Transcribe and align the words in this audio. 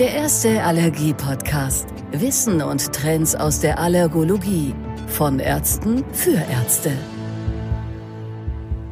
Der 0.00 0.10
erste 0.10 0.64
Allergie-Podcast. 0.64 1.86
Wissen 2.10 2.60
und 2.60 2.92
Trends 2.92 3.36
aus 3.36 3.60
der 3.60 3.78
Allergologie. 3.78 4.74
Von 5.06 5.38
Ärzten 5.38 6.04
für 6.12 6.34
Ärzte. 6.34 6.90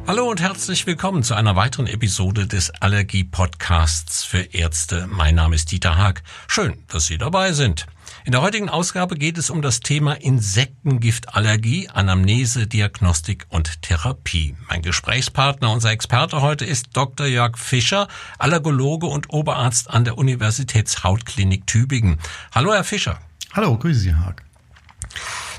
Hallo 0.07 0.29
und 0.29 0.39
herzlich 0.39 0.87
willkommen 0.87 1.21
zu 1.23 1.33
einer 1.33 1.57
weiteren 1.57 1.87
Episode 1.87 2.47
des 2.47 2.69
Allergie-Podcasts 2.69 4.23
für 4.23 4.53
Ärzte. 4.53 5.05
Mein 5.11 5.35
Name 5.35 5.55
ist 5.55 5.73
Dieter 5.73 5.97
Haag. 5.97 6.23
Schön, 6.47 6.85
dass 6.87 7.07
Sie 7.07 7.17
dabei 7.17 7.51
sind. 7.51 7.85
In 8.25 8.31
der 8.31 8.41
heutigen 8.41 8.69
Ausgabe 8.69 9.15
geht 9.15 9.37
es 9.37 9.49
um 9.49 9.61
das 9.61 9.81
Thema 9.81 10.13
Insektengiftallergie, 10.13 11.89
Anamnese, 11.89 12.67
Diagnostik 12.67 13.45
und 13.49 13.81
Therapie. 13.81 14.55
Mein 14.69 14.81
Gesprächspartner, 14.81 15.69
unser 15.69 15.91
Experte 15.91 16.41
heute 16.41 16.63
ist 16.63 16.95
Dr. 16.95 17.27
Jörg 17.27 17.57
Fischer, 17.57 18.07
Allergologe 18.39 19.07
und 19.07 19.29
Oberarzt 19.33 19.89
an 19.89 20.05
der 20.05 20.17
Universitätshautklinik 20.17 21.67
Tübingen. 21.67 22.17
Hallo, 22.55 22.71
Herr 22.71 22.85
Fischer. 22.85 23.19
Hallo, 23.51 23.77
grüße 23.77 23.99
Sie, 23.99 24.15
Haag. 24.15 24.41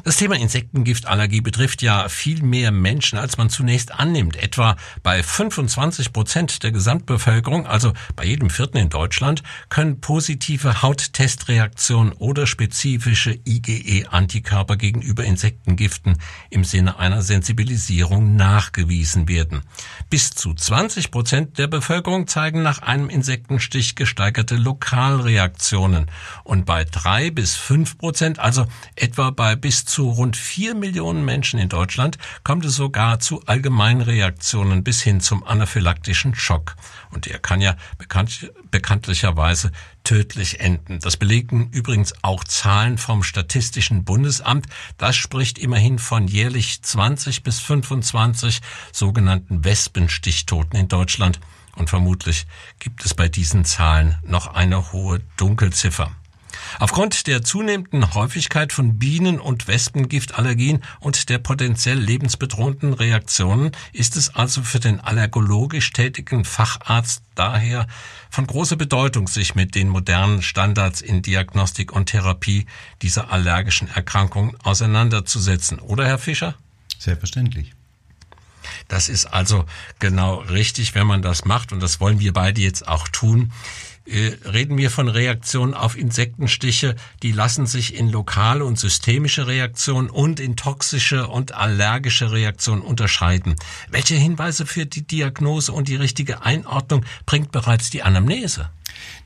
Das 0.05 0.17
Thema 0.17 0.37
Insektengiftallergie 0.37 1.41
betrifft 1.41 1.81
ja 1.81 2.11
viel 2.11 2.43
mehr 2.43 2.71
Menschen, 2.71 3.19
als 3.19 3.39
man 3.39 3.49
zunächst 3.49 3.91
annimmt. 3.91 4.37
Etwa 4.37 4.77
bei 5.03 5.23
25 5.23 6.12
Prozent 6.12 6.62
der 6.62 6.73
Gesamtbevölkerung, 6.73 7.67
also 7.67 7.95
bei 8.15 8.27
jedem 8.27 8.51
Vierten 8.51 8.77
in 8.77 8.91
Deutschland, 8.91 9.43
können 9.71 10.03
positive 10.03 10.83
Hauttestreaktionen 10.83 12.12
oder 12.12 12.47
spezifische 12.47 13.39
IgE-Antikörper 13.47 14.77
gegenüber 14.77 15.25
Insektengiften 15.25 16.19
im 16.51 16.65
Sinne 16.65 16.98
einer 16.98 17.23
Sensibilisierung 17.23 18.37
nachgewiesen 18.37 19.27
werden. 19.27 19.62
Bis 20.11 20.33
zu 20.33 20.53
20 20.53 21.12
Prozent 21.12 21.57
der 21.57 21.67
Bevölkerung 21.67 22.27
zeigen 22.27 22.62
nach 22.62 22.81
einem 22.81 23.09
Insektenstich 23.09 23.95
gesteigerte 23.95 24.57
Lokalreaktionen 24.57 26.11
und 26.43 26.67
bei 26.67 26.84
drei 26.84 27.31
bis 27.31 27.57
fünf 27.57 27.97
Prozent, 27.97 28.39
also 28.39 28.67
etwa 28.97 29.31
bei 29.31 29.56
bis 29.56 29.87
zu 29.87 29.94
rund 30.03 30.37
vier 30.37 30.75
Millionen 30.75 31.25
Menschen 31.25 31.59
in 31.59 31.69
Deutschland 31.69 32.19
kommt 32.42 32.64
es 32.64 32.75
sogar 32.75 33.20
zu 33.20 33.42
Allgemeinreaktionen 33.47 34.84
bis 34.84 35.03
hin 35.03 35.20
zum 35.20 35.45
anaphylaktischen 35.45 36.34
Schock. 36.34 36.77
Und 37.11 37.27
der 37.27 37.39
kann 37.39 37.61
ja 37.61 37.77
bekannt, 37.97 38.53
bekanntlicherweise 38.70 39.72
tödlich 40.03 40.61
enden. 40.61 41.00
Das 41.00 41.17
belegen 41.17 41.70
übrigens 41.70 42.12
auch 42.22 42.45
Zahlen 42.45 42.98
vom 42.98 43.22
Statistischen 43.22 44.05
Bundesamt. 44.05 44.67
Das 44.98 45.17
spricht 45.17 45.59
immerhin 45.59 45.98
von 45.98 46.28
jährlich 46.28 46.83
20 46.83 47.42
bis 47.42 47.61
25 47.61 48.61
sogenannten 48.92 49.65
Wespenstichtoten 49.65 50.78
in 50.78 50.89
Deutschland. 50.89 51.41
Und 51.77 51.91
vermutlich 51.91 52.47
gibt 52.78 53.05
es 53.05 53.15
bei 53.15 53.28
diesen 53.28 53.65
Zahlen 53.65 54.19
noch 54.25 54.47
eine 54.47 54.92
hohe 54.92 55.20
Dunkelziffer. 55.37 56.12
Aufgrund 56.78 57.27
der 57.27 57.42
zunehmenden 57.42 58.14
Häufigkeit 58.14 58.72
von 58.72 58.98
Bienen- 58.98 59.41
und 59.41 59.69
Wespengiftallergien 59.69 60.83
und 61.00 61.28
der 61.28 61.39
potenziell 61.39 61.98
lebensbedrohenden 61.98 62.94
Reaktionen 62.94 63.72
ist 63.92 64.16
es 64.16 64.34
also 64.34 64.62
für 64.62 64.81
den 64.81 65.00
allergologisch 65.00 65.92
tätigen 65.92 66.44
Facharzt 66.44 67.22
daher 67.34 67.86
von 68.31 68.47
großer 68.47 68.77
Bedeutung, 68.77 69.28
sich 69.28 69.55
mit 69.55 69.75
den 69.75 69.89
modernen 69.89 70.42
Standards 70.42 71.00
in 71.00 71.22
Diagnostik 71.22 71.92
und 71.92 72.06
Therapie 72.06 72.66
dieser 73.03 73.31
allergischen 73.31 73.88
Erkrankungen 73.88 74.56
auseinanderzusetzen. 74.62 75.78
Oder, 75.78 76.06
Herr 76.06 76.19
Fischer? 76.19 76.55
Selbstverständlich. 76.98 77.72
Das 78.88 79.09
ist 79.09 79.27
also 79.27 79.66
genau 79.98 80.36
richtig, 80.36 80.94
wenn 80.94 81.06
man 81.06 81.22
das 81.22 81.44
macht, 81.44 81.72
und 81.72 81.81
das 81.81 82.00
wollen 82.00 82.20
wir 82.20 82.33
beide 82.33 82.61
jetzt 82.61 82.86
auch 82.88 83.09
tun. 83.09 83.53
Äh, 84.06 84.33
reden 84.44 84.77
wir 84.77 84.91
von 84.91 85.08
Reaktionen 85.08 85.72
auf 85.72 85.97
Insektenstiche, 85.97 86.94
die 87.22 87.33
lassen 87.33 87.66
sich 87.66 87.94
in 87.94 88.10
lokale 88.10 88.64
und 88.64 88.78
systemische 88.78 89.47
Reaktionen 89.47 90.10
und 90.10 90.41
in 90.41 90.56
toxische 90.56 91.27
und 91.27 91.55
allergische 91.55 92.31
Reaktionen 92.31 92.82
unterscheiden. 92.82 93.56
Welche 93.88 94.14
Hinweise 94.14 94.66
für 94.66 94.84
die 94.84 95.06
Diagnose 95.06 95.72
und 95.72 95.88
die 95.88 95.97
richtige 95.97 96.43
Einordnung 96.43 97.06
bringt 97.25 97.50
bereits 97.50 97.88
die 97.88 98.03
Anamnese? 98.03 98.69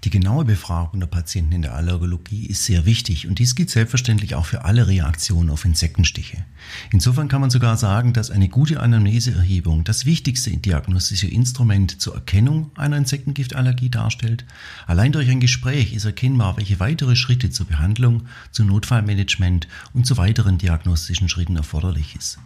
Die 0.04 0.10
genaue 0.10 0.44
Befragung 0.44 1.00
der 1.00 1.06
Patienten 1.06 1.52
in 1.52 1.62
der 1.62 1.74
Allergologie 1.74 2.46
ist 2.46 2.64
sehr 2.64 2.86
wichtig 2.86 3.26
und 3.26 3.38
dies 3.38 3.54
gilt 3.54 3.70
selbstverständlich 3.70 4.34
auch 4.34 4.46
für 4.46 4.64
alle 4.64 4.86
Reaktionen 4.86 5.50
auf 5.50 5.64
Insektenstiche. 5.64 6.44
Insofern 6.90 7.28
kann 7.28 7.40
man 7.40 7.50
sogar 7.50 7.76
sagen, 7.76 8.12
dass 8.12 8.30
eine 8.30 8.48
gute 8.48 8.80
Anamneseerhebung 8.80 9.84
das 9.84 10.06
wichtigste 10.06 10.50
diagnostische 10.56 11.28
Instrument 11.28 12.00
zur 12.00 12.14
Erkennung 12.14 12.70
einer 12.76 12.96
Insektengiftallergie 12.96 13.90
darstellt. 13.90 14.44
Allein 14.86 15.12
durch 15.12 15.28
ein 15.30 15.40
Gespräch 15.40 15.92
ist 15.92 16.04
erkennbar, 16.04 16.56
welche 16.56 16.80
weitere 16.80 17.16
Schritte 17.16 17.50
zur 17.50 17.66
Behandlung, 17.66 18.22
zum 18.52 18.66
Notfallmanagement 18.66 19.68
und 19.92 20.06
zu 20.06 20.16
weiteren 20.16 20.58
diagnostischen 20.58 21.28
Schritten 21.28 21.56
erforderlich 21.56 22.16
ist. 22.16 22.38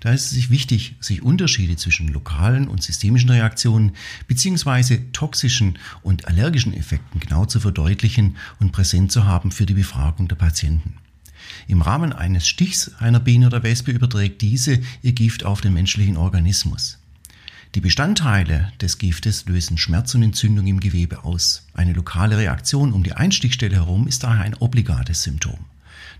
Da 0.00 0.12
ist 0.12 0.26
es 0.26 0.30
sich 0.30 0.50
wichtig, 0.50 0.96
sich 1.00 1.22
Unterschiede 1.22 1.76
zwischen 1.76 2.08
lokalen 2.08 2.68
und 2.68 2.82
systemischen 2.82 3.30
Reaktionen 3.30 3.92
bzw. 4.26 4.98
toxischen 5.12 5.78
und 6.02 6.28
allergischen 6.28 6.74
Effekten 6.74 7.20
genau 7.20 7.46
zu 7.46 7.60
verdeutlichen 7.60 8.36
und 8.60 8.72
präsent 8.72 9.12
zu 9.12 9.24
haben 9.24 9.50
für 9.50 9.66
die 9.66 9.74
Befragung 9.74 10.28
der 10.28 10.36
Patienten. 10.36 10.94
Im 11.66 11.82
Rahmen 11.82 12.12
eines 12.12 12.46
Stichs 12.46 12.92
einer 12.98 13.20
Biene 13.20 13.46
oder 13.46 13.62
Wespe 13.62 13.90
überträgt 13.90 14.42
diese 14.42 14.80
ihr 15.02 15.12
Gift 15.12 15.44
auf 15.44 15.60
den 15.60 15.72
menschlichen 15.72 16.16
Organismus. 16.16 16.98
Die 17.74 17.80
Bestandteile 17.80 18.70
des 18.82 18.98
Giftes 18.98 19.46
lösen 19.46 19.78
Schmerz 19.78 20.14
und 20.14 20.22
Entzündung 20.22 20.66
im 20.66 20.80
Gewebe 20.80 21.24
aus. 21.24 21.66
Eine 21.72 21.94
lokale 21.94 22.36
Reaktion 22.36 22.92
um 22.92 23.02
die 23.02 23.14
Einstichstelle 23.14 23.76
herum 23.76 24.06
ist 24.06 24.24
daher 24.24 24.44
ein 24.44 24.54
obligates 24.54 25.22
Symptom. 25.22 25.58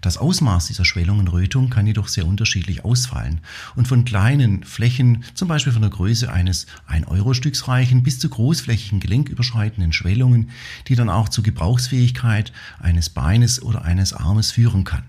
Das 0.00 0.18
Ausmaß 0.18 0.66
dieser 0.66 0.84
Schwellung 0.84 1.18
und 1.18 1.28
Rötung 1.28 1.70
kann 1.70 1.86
jedoch 1.86 2.08
sehr 2.08 2.26
unterschiedlich 2.26 2.84
ausfallen 2.84 3.40
und 3.76 3.88
von 3.88 4.04
kleinen 4.04 4.64
Flächen, 4.64 5.24
zum 5.34 5.48
Beispiel 5.48 5.72
von 5.72 5.82
der 5.82 5.90
Größe 5.90 6.32
eines 6.32 6.66
1-Euro-Stücks 6.88 7.68
reichen, 7.68 8.02
bis 8.02 8.18
zu 8.18 8.28
großflächigen 8.28 9.00
gelenküberschreitenden 9.00 9.92
Schwellungen, 9.92 10.50
die 10.88 10.94
dann 10.94 11.08
auch 11.08 11.28
zur 11.28 11.44
Gebrauchsfähigkeit 11.44 12.52
eines 12.80 13.10
Beines 13.10 13.62
oder 13.62 13.84
eines 13.84 14.12
Armes 14.12 14.50
führen 14.50 14.84
kann. 14.84 15.04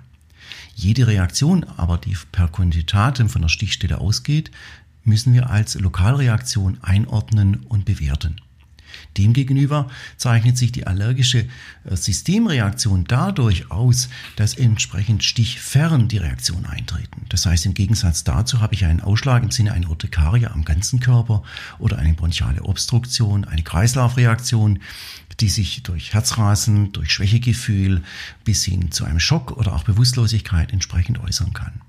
Jede 0.75 1.07
Reaktion 1.07 1.65
aber, 1.77 1.97
die 1.97 2.17
per 2.31 2.47
Quantitatem 2.47 3.29
von 3.29 3.41
der 3.41 3.49
Stichstelle 3.49 3.99
ausgeht, 3.99 4.51
müssen 5.03 5.33
wir 5.33 5.49
als 5.49 5.75
Lokalreaktion 5.75 6.77
einordnen 6.81 7.65
und 7.67 7.85
bewerten. 7.85 8.37
Demgegenüber 9.17 9.89
zeichnet 10.17 10.57
sich 10.57 10.71
die 10.71 10.87
allergische 10.87 11.47
äh, 11.85 11.95
Systemreaktion 11.95 13.05
dadurch 13.05 13.71
aus, 13.71 14.09
dass 14.35 14.55
entsprechend 14.55 15.23
stichfern 15.23 16.07
die 16.07 16.17
Reaktion 16.17 16.65
eintreten. 16.65 17.25
Das 17.29 17.45
heißt, 17.45 17.65
im 17.65 17.73
Gegensatz 17.73 18.23
dazu 18.23 18.61
habe 18.61 18.73
ich 18.73 18.85
einen 18.85 19.01
Ausschlag 19.01 19.43
im 19.43 19.51
Sinne 19.51 19.73
einer 19.73 19.89
Urtikaria 19.89 20.51
am 20.51 20.65
ganzen 20.65 20.99
Körper 20.99 21.43
oder 21.79 21.97
eine 21.97 22.13
bronchiale 22.13 22.63
Obstruktion, 22.63 23.45
eine 23.45 23.63
Kreislaufreaktion, 23.63 24.79
die 25.39 25.49
sich 25.49 25.83
durch 25.83 26.13
Herzrasen, 26.13 26.91
durch 26.91 27.11
Schwächegefühl 27.11 28.03
bis 28.43 28.63
hin 28.63 28.91
zu 28.91 29.05
einem 29.05 29.19
Schock 29.19 29.51
oder 29.51 29.73
auch 29.73 29.83
Bewusstlosigkeit 29.83 30.71
entsprechend 30.71 31.19
äußern 31.19 31.53
kann. 31.53 31.81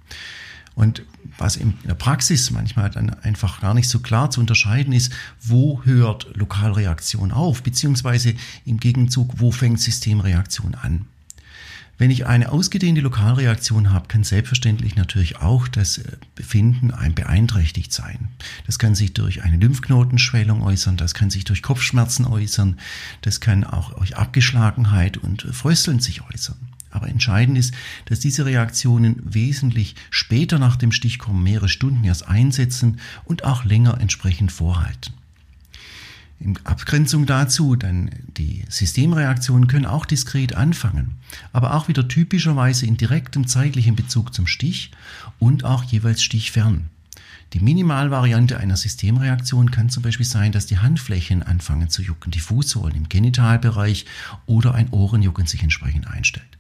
Und 0.75 1.03
was 1.39 1.57
in 1.57 1.75
der 1.85 1.95
Praxis 1.95 2.51
manchmal 2.51 2.91
dann 2.91 3.11
einfach 3.11 3.61
gar 3.61 3.75
nicht 3.75 3.89
so 3.89 4.01
klar 4.01 4.31
zu 4.31 4.41
unterscheiden 4.41 4.93
ist, 4.93 5.13
wo 5.41 5.83
hört 5.85 6.37
Lokalreaktion 6.37 7.33
auf, 7.33 7.63
beziehungsweise 7.63 8.35
im 8.65 8.79
Gegenzug, 8.79 9.41
wo 9.41 9.51
fängt 9.51 9.81
Systemreaktion 9.81 10.75
an. 10.75 11.07
Wenn 11.97 12.11
ich 12.11 12.27
eine 12.27 12.51
ausgedehnte 12.51 13.01
Lokalreaktion 13.03 13.93
habe, 13.93 14.09
kann 14.09 14.25
selbstverständlich 14.25 14.97
natürlich 14.97 15.37
auch 15.37 15.69
das 15.69 16.01
Befinden 16.35 16.91
ein 16.91 17.15
beeinträchtigt 17.15 17.93
sein. 17.93 18.29
Das 18.67 18.81
kann 18.81 18.97
sich 18.97 19.13
durch 19.13 19.45
eine 19.45 19.59
Lymphknotenschwellung 19.59 20.63
äußern, 20.63 20.97
das 20.97 21.15
kann 21.15 21.31
sich 21.31 21.45
durch 21.45 21.63
Kopfschmerzen 21.63 22.25
äußern, 22.25 22.81
das 23.21 23.41
kann 23.41 23.63
auch 23.63 23.95
durch 23.95 24.17
Abgeschlagenheit 24.17 25.19
und 25.19 25.43
Frösteln 25.43 26.01
sich 26.01 26.23
äußern. 26.23 26.57
Aber 26.95 27.09
entscheidend 27.09 27.59
ist, 27.59 27.75
dass 28.05 28.21
diese 28.21 28.47
Reaktionen 28.47 29.21
wesentlich 29.25 29.97
später 30.11 30.61
nach 30.61 30.77
dem 30.77 30.93
Stich 30.93 31.19
kommen, 31.19 31.43
mehrere 31.43 31.69
Stunden 31.69 32.05
erst 32.05 32.29
einsetzen 32.29 33.01
und 33.25 33.43
auch 33.45 33.65
länger 33.65 34.01
entsprechend 34.01 34.53
vorhalten. 34.53 35.13
In 36.39 36.57
Abgrenzung 36.63 37.27
dazu, 37.27 37.75
dann 37.75 38.11
die 38.37 38.65
Systemreaktionen 38.69 39.67
können 39.67 39.87
auch 39.87 40.07
diskret 40.07 40.55
anfangen, 40.55 41.15
aber 41.53 41.75
auch 41.75 41.89
wieder 41.89 42.07
typischerweise 42.07 42.87
in 42.87 42.97
direktem 42.97 43.49
zeitlichen 43.49 43.97
Bezug 43.97 44.33
zum 44.33 44.47
Stich 44.47 44.93
und 45.41 45.65
auch 45.65 45.83
jeweils 45.83 46.23
stichfern. 46.23 46.91
Die 47.55 47.61
Minimalvariante 47.61 48.59
einer 48.59 48.77
Systemreaktion 48.77 49.71
kann 49.71 49.89
zum 49.89 50.03
Beispiel 50.03 50.27
sein, 50.27 50.53
dass 50.53 50.67
die 50.67 50.79
Handflächen 50.79 51.43
anfangen 51.43 51.89
zu 51.89 52.03
jucken, 52.03 52.31
die 52.31 52.41
Fußsohlen 52.41 52.95
im 52.95 53.09
Genitalbereich 53.09 54.07
oder 54.47 54.75
ein 54.75 54.91
Ohrenjucken 54.91 55.47
sich 55.47 55.63
entsprechend 55.63 56.07
einstellt. 56.09 56.59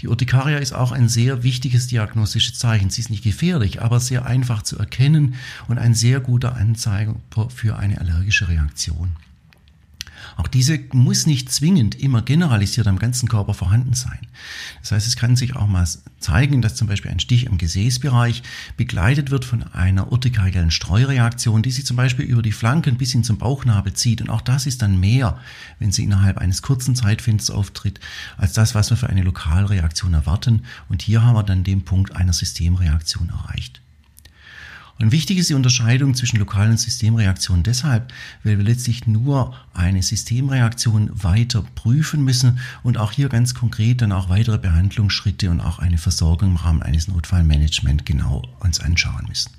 Die 0.00 0.08
Urtikaria 0.08 0.58
ist 0.58 0.72
auch 0.72 0.92
ein 0.92 1.08
sehr 1.08 1.42
wichtiges 1.42 1.86
diagnostisches 1.86 2.58
Zeichen. 2.58 2.90
Sie 2.90 3.00
ist 3.00 3.10
nicht 3.10 3.24
gefährlich, 3.24 3.82
aber 3.82 4.00
sehr 4.00 4.26
einfach 4.26 4.62
zu 4.62 4.78
erkennen 4.78 5.34
und 5.68 5.78
ein 5.78 5.94
sehr 5.94 6.20
guter 6.20 6.56
Anzeiger 6.56 7.16
für 7.54 7.76
eine 7.76 8.00
allergische 8.00 8.48
Reaktion. 8.48 9.16
Auch 10.36 10.48
diese 10.48 10.78
muss 10.92 11.26
nicht 11.26 11.50
zwingend 11.52 11.94
immer 11.94 12.22
generalisiert 12.22 12.86
am 12.86 12.98
ganzen 12.98 13.28
Körper 13.28 13.54
vorhanden 13.54 13.94
sein. 13.94 14.18
Das 14.80 14.92
heißt, 14.92 15.06
es 15.06 15.16
kann 15.16 15.36
sich 15.36 15.56
auch 15.56 15.66
mal 15.66 15.86
zeigen, 16.18 16.62
dass 16.62 16.74
zum 16.74 16.88
Beispiel 16.88 17.10
ein 17.10 17.20
Stich 17.20 17.46
im 17.46 17.58
Gesäßbereich 17.58 18.42
begleitet 18.76 19.30
wird 19.30 19.44
von 19.44 19.62
einer 19.62 20.10
urtikariellen 20.12 20.70
Streureaktion, 20.70 21.62
die 21.62 21.70
sich 21.70 21.86
zum 21.86 21.96
Beispiel 21.96 22.24
über 22.24 22.42
die 22.42 22.52
Flanken 22.52 22.96
bis 22.96 23.12
hin 23.12 23.24
zum 23.24 23.38
Bauchnabel 23.38 23.92
zieht. 23.92 24.20
Und 24.20 24.30
auch 24.30 24.40
das 24.40 24.66
ist 24.66 24.82
dann 24.82 24.98
mehr, 24.98 25.38
wenn 25.78 25.92
sie 25.92 26.04
innerhalb 26.04 26.38
eines 26.38 26.62
kurzen 26.62 26.94
Zeitfensters 26.94 27.54
auftritt, 27.54 28.00
als 28.36 28.52
das, 28.52 28.74
was 28.74 28.90
wir 28.90 28.96
für 28.96 29.10
eine 29.10 29.22
Lokalreaktion 29.22 30.14
erwarten. 30.14 30.62
Und 30.88 31.02
hier 31.02 31.22
haben 31.22 31.34
wir 31.34 31.42
dann 31.42 31.64
den 31.64 31.84
Punkt 31.84 32.16
einer 32.16 32.32
Systemreaktion 32.32 33.30
erreicht. 33.30 33.82
Und 34.98 35.10
wichtig 35.10 35.38
ist 35.38 35.50
die 35.50 35.54
Unterscheidung 35.54 36.14
zwischen 36.14 36.38
lokalen 36.38 36.76
Systemreaktionen 36.76 37.64
deshalb, 37.64 38.12
weil 38.44 38.58
wir 38.58 38.64
letztlich 38.64 39.06
nur 39.06 39.54
eine 39.74 40.02
Systemreaktion 40.02 41.10
weiter 41.12 41.64
prüfen 41.74 42.22
müssen 42.22 42.60
und 42.82 42.98
auch 42.98 43.12
hier 43.12 43.28
ganz 43.28 43.54
konkret 43.54 44.00
dann 44.02 44.12
auch 44.12 44.28
weitere 44.28 44.58
Behandlungsschritte 44.58 45.50
und 45.50 45.60
auch 45.60 45.78
eine 45.78 45.98
Versorgung 45.98 46.50
im 46.50 46.56
Rahmen 46.56 46.82
eines 46.82 47.08
Notfallmanagements 47.08 48.04
genau 48.04 48.42
uns 48.60 48.80
anschauen 48.80 49.26
müssen. 49.28 49.50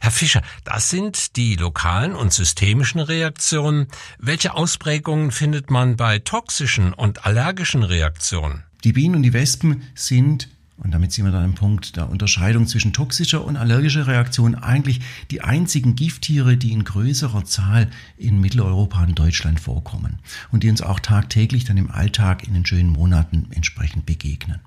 Herr 0.00 0.10
Fischer, 0.10 0.42
das 0.64 0.90
sind 0.90 1.36
die 1.36 1.56
lokalen 1.56 2.14
und 2.14 2.32
systemischen 2.32 3.00
Reaktionen. 3.00 3.86
Welche 4.18 4.54
Ausprägungen 4.54 5.30
findet 5.30 5.70
man 5.70 5.96
bei 5.96 6.18
toxischen 6.18 6.92
und 6.92 7.24
allergischen 7.24 7.82
Reaktionen? 7.82 8.64
Die 8.82 8.92
Bienen 8.92 9.16
und 9.16 9.22
die 9.22 9.32
Wespen 9.32 9.82
sind 9.94 10.48
und 10.76 10.90
damit 10.90 11.12
sind 11.12 11.24
wir 11.24 11.32
dann 11.32 11.44
am 11.44 11.54
Punkt 11.54 11.96
der 11.96 12.10
Unterscheidung 12.10 12.66
zwischen 12.66 12.92
toxischer 12.92 13.44
und 13.44 13.56
allergischer 13.56 14.08
Reaktion 14.08 14.56
eigentlich 14.56 15.00
die 15.30 15.40
einzigen 15.40 15.94
Gifttiere, 15.94 16.56
die 16.56 16.72
in 16.72 16.82
größerer 16.82 17.44
Zahl 17.44 17.90
in 18.16 18.40
Mitteleuropa 18.40 19.04
und 19.04 19.18
Deutschland 19.18 19.60
vorkommen 19.60 20.18
und 20.50 20.62
die 20.62 20.70
uns 20.70 20.82
auch 20.82 20.98
tagtäglich 20.98 21.64
dann 21.64 21.76
im 21.76 21.90
Alltag 21.90 22.46
in 22.46 22.54
den 22.54 22.66
schönen 22.66 22.90
Monaten 22.90 23.46
entsprechend 23.50 24.04
begegnen. 24.04 24.60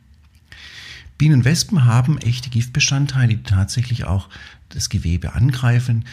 Bienen 1.17 1.39
und 1.39 1.45
Wespen 1.45 1.83
haben 1.85 2.19
echte 2.19 2.49
Giftbestandteile, 2.49 3.35
die 3.35 3.43
tatsächlich 3.43 4.05
auch 4.05 4.29
das 4.69 4.89
Gewebe 4.89 5.33
angreifen, 5.33 6.05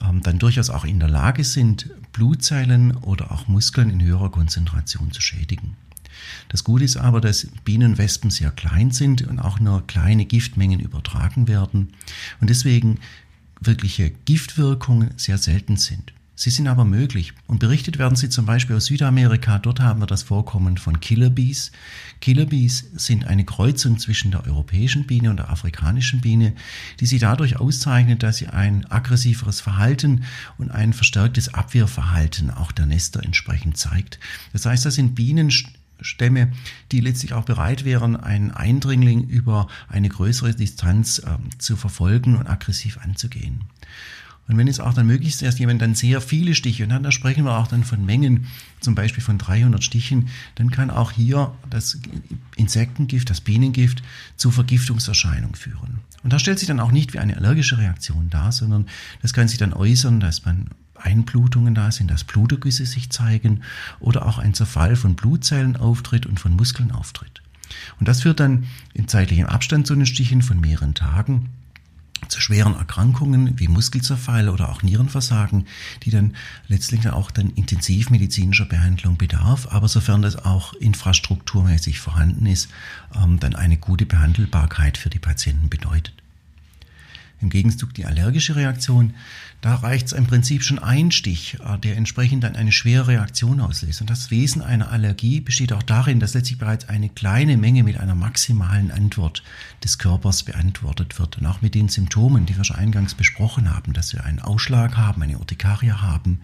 ähm, 0.00 0.22
dann 0.22 0.38
durchaus 0.38 0.70
auch 0.70 0.84
in 0.84 1.00
der 1.00 1.08
Lage 1.08 1.44
sind, 1.44 1.90
Blutzellen 2.12 2.96
oder 2.96 3.32
auch 3.32 3.48
Muskeln 3.48 3.90
in 3.90 4.02
höherer 4.02 4.30
Konzentration 4.30 5.12
zu 5.12 5.20
schädigen. 5.20 5.76
Das 6.48 6.64
Gute 6.64 6.84
ist 6.84 6.96
aber, 6.96 7.20
dass 7.20 7.46
Bienen 7.64 7.92
und 7.92 7.98
Wespen 7.98 8.30
sehr 8.30 8.50
klein 8.50 8.90
sind 8.90 9.22
und 9.22 9.38
auch 9.38 9.60
nur 9.60 9.86
kleine 9.86 10.24
Giftmengen 10.24 10.80
übertragen 10.80 11.48
werden 11.48 11.92
und 12.40 12.50
deswegen 12.50 12.98
wirkliche 13.60 14.10
Giftwirkungen 14.10 15.10
sehr 15.16 15.38
selten 15.38 15.76
sind. 15.76 16.12
Sie 16.34 16.50
sind 16.50 16.66
aber 16.66 16.84
möglich 16.84 17.34
und 17.46 17.60
berichtet 17.60 17.98
werden 17.98 18.16
sie 18.16 18.28
zum 18.28 18.46
Beispiel 18.46 18.74
aus 18.74 18.86
Südamerika. 18.86 19.58
Dort 19.58 19.80
haben 19.80 20.00
wir 20.00 20.06
das 20.06 20.24
Vorkommen 20.24 20.78
von 20.78 20.98
Killerbees. 20.98 21.70
Killerbees 22.20 22.90
sind 22.96 23.26
eine 23.26 23.44
Kreuzung 23.44 23.98
zwischen 23.98 24.30
der 24.32 24.44
europäischen 24.44 25.06
Biene 25.06 25.30
und 25.30 25.36
der 25.36 25.50
afrikanischen 25.50 26.20
Biene, 26.20 26.54
die 26.98 27.06
sie 27.06 27.18
dadurch 27.18 27.60
auszeichnet, 27.60 28.22
dass 28.22 28.38
sie 28.38 28.48
ein 28.48 28.90
aggressiveres 28.90 29.60
Verhalten 29.60 30.24
und 30.58 30.72
ein 30.72 30.94
verstärktes 30.94 31.52
Abwehrverhalten 31.52 32.50
auch 32.50 32.72
der 32.72 32.86
Nester 32.86 33.22
entsprechend 33.22 33.76
zeigt. 33.76 34.18
Das 34.52 34.66
heißt, 34.66 34.86
das 34.86 34.94
sind 34.94 35.14
Bienen, 35.14 35.52
Stämme, 36.02 36.52
die 36.90 37.00
letztlich 37.00 37.32
auch 37.32 37.44
bereit 37.44 37.84
wären, 37.84 38.16
einen 38.16 38.50
Eindringling 38.50 39.24
über 39.28 39.68
eine 39.88 40.08
größere 40.08 40.54
Distanz 40.54 41.18
äh, 41.18 41.38
zu 41.58 41.76
verfolgen 41.76 42.36
und 42.36 42.46
aggressiv 42.46 42.98
anzugehen. 42.98 43.64
Und 44.48 44.58
wenn 44.58 44.66
es 44.66 44.80
auch 44.80 44.92
dann 44.92 45.06
möglich 45.06 45.28
ist, 45.30 45.42
dass 45.42 45.58
jemand 45.58 45.80
dann 45.80 45.94
sehr 45.94 46.20
viele 46.20 46.54
Stiche, 46.54 46.82
und 46.82 46.90
dann 46.90 47.02
da 47.02 47.12
sprechen 47.12 47.44
wir 47.44 47.56
auch 47.56 47.68
dann 47.68 47.84
von 47.84 48.04
Mengen, 48.04 48.48
zum 48.80 48.94
Beispiel 48.94 49.22
von 49.22 49.38
300 49.38 49.82
Stichen, 49.84 50.28
dann 50.56 50.70
kann 50.70 50.90
auch 50.90 51.12
hier 51.12 51.54
das 51.70 51.98
Insektengift, 52.56 53.30
das 53.30 53.40
Bienengift 53.40 54.02
zu 54.36 54.50
Vergiftungserscheinungen 54.50 55.54
führen. 55.54 56.00
Und 56.24 56.32
da 56.32 56.38
stellt 56.38 56.58
sich 56.58 56.68
dann 56.68 56.80
auch 56.80 56.90
nicht 56.90 57.12
wie 57.12 57.18
eine 57.18 57.36
allergische 57.36 57.78
Reaktion 57.78 58.30
dar, 58.30 58.50
sondern 58.50 58.86
das 59.22 59.32
kann 59.32 59.48
sich 59.48 59.58
dann 59.58 59.72
äußern, 59.72 60.18
dass 60.18 60.44
man 60.44 60.68
Einblutungen 61.02 61.74
da 61.74 61.90
sind, 61.90 62.10
dass 62.10 62.24
Blutergüsse 62.24 62.86
sich 62.86 63.10
zeigen 63.10 63.62
oder 64.00 64.26
auch 64.26 64.38
ein 64.38 64.54
Zerfall 64.54 64.96
von 64.96 65.14
Blutzellen 65.14 65.76
auftritt 65.76 66.26
und 66.26 66.40
von 66.40 66.54
Muskeln 66.54 66.92
auftritt. 66.92 67.42
Und 67.98 68.08
das 68.08 68.22
führt 68.22 68.40
dann 68.40 68.66
im 68.94 69.08
zeitlichen 69.08 69.46
Abstand 69.46 69.86
zu 69.86 69.94
den 69.94 70.06
Stichen 70.06 70.42
von 70.42 70.60
mehreren 70.60 70.94
Tagen 70.94 71.48
zu 72.28 72.40
schweren 72.40 72.74
Erkrankungen 72.74 73.58
wie 73.58 73.68
Muskelzerfall 73.68 74.48
oder 74.48 74.68
auch 74.70 74.82
Nierenversagen, 74.82 75.66
die 76.04 76.10
dann 76.10 76.34
letztlich 76.68 77.08
auch 77.08 77.30
dann 77.30 77.50
intensivmedizinischer 77.50 78.64
Behandlung 78.64 79.16
bedarf, 79.16 79.68
aber 79.70 79.88
sofern 79.88 80.22
das 80.22 80.36
auch 80.36 80.72
infrastrukturmäßig 80.74 81.98
vorhanden 82.00 82.46
ist, 82.46 82.70
ähm, 83.14 83.40
dann 83.40 83.54
eine 83.54 83.76
gute 83.76 84.06
Behandelbarkeit 84.06 84.98
für 84.98 85.10
die 85.10 85.18
Patienten 85.18 85.68
bedeutet. 85.68 86.21
Im 87.42 87.50
Gegenzug 87.50 87.92
die 87.94 88.06
allergische 88.06 88.56
Reaktion, 88.56 89.14
da 89.60 89.74
reicht 89.76 90.06
es 90.06 90.12
im 90.12 90.26
Prinzip 90.26 90.62
schon 90.62 90.78
ein 90.78 91.10
Stich, 91.10 91.58
äh, 91.60 91.78
der 91.78 91.96
entsprechend 91.96 92.44
dann 92.44 92.56
eine 92.56 92.72
schwere 92.72 93.08
Reaktion 93.08 93.60
auslöst. 93.60 94.00
Und 94.00 94.10
das 94.10 94.30
Wesen 94.30 94.62
einer 94.62 94.90
Allergie 94.90 95.40
besteht 95.40 95.72
auch 95.72 95.82
darin, 95.82 96.20
dass 96.20 96.34
letztlich 96.34 96.58
bereits 96.58 96.88
eine 96.88 97.08
kleine 97.08 97.56
Menge 97.56 97.82
mit 97.82 97.98
einer 97.98 98.14
maximalen 98.14 98.90
Antwort 98.90 99.42
des 99.84 99.98
Körpers 99.98 100.44
beantwortet 100.44 101.18
wird. 101.18 101.38
Und 101.38 101.46
auch 101.46 101.62
mit 101.62 101.74
den 101.74 101.88
Symptomen, 101.88 102.46
die 102.46 102.56
wir 102.56 102.64
schon 102.64 102.76
eingangs 102.76 103.14
besprochen 103.14 103.74
haben, 103.74 103.92
dass 103.92 104.12
wir 104.12 104.24
einen 104.24 104.40
Ausschlag 104.40 104.96
haben, 104.96 105.22
eine 105.22 105.38
Urtikaria 105.38 106.00
haben, 106.00 106.40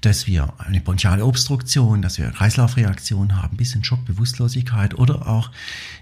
dass 0.00 0.26
wir 0.26 0.52
eine 0.58 0.80
bronchiale 0.80 1.24
Obstruktion, 1.24 2.02
dass 2.02 2.18
wir 2.18 2.30
Kreislaufreaktion 2.30 3.40
haben, 3.40 3.56
bis 3.56 3.74
in 3.74 3.84
Schockbewusstlosigkeit 3.84 4.94
oder 4.98 5.26
auch 5.26 5.50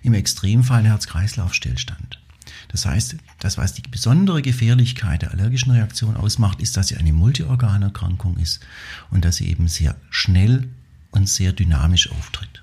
im 0.02 0.14
Extremfall 0.14 0.84
Herz-Kreislauf-Stillstand. 0.84 2.18
Das 2.68 2.86
heißt, 2.86 3.16
das, 3.38 3.58
was 3.58 3.74
die 3.74 3.82
besondere 3.82 4.42
Gefährlichkeit 4.42 5.22
der 5.22 5.32
allergischen 5.32 5.72
Reaktion 5.72 6.16
ausmacht, 6.16 6.60
ist, 6.60 6.76
dass 6.76 6.88
sie 6.88 6.96
eine 6.96 7.12
Multiorganerkrankung 7.12 8.36
ist 8.38 8.60
und 9.10 9.24
dass 9.24 9.36
sie 9.36 9.48
eben 9.48 9.68
sehr 9.68 9.96
schnell 10.10 10.68
und 11.10 11.28
sehr 11.28 11.52
dynamisch 11.52 12.10
auftritt. 12.10 12.62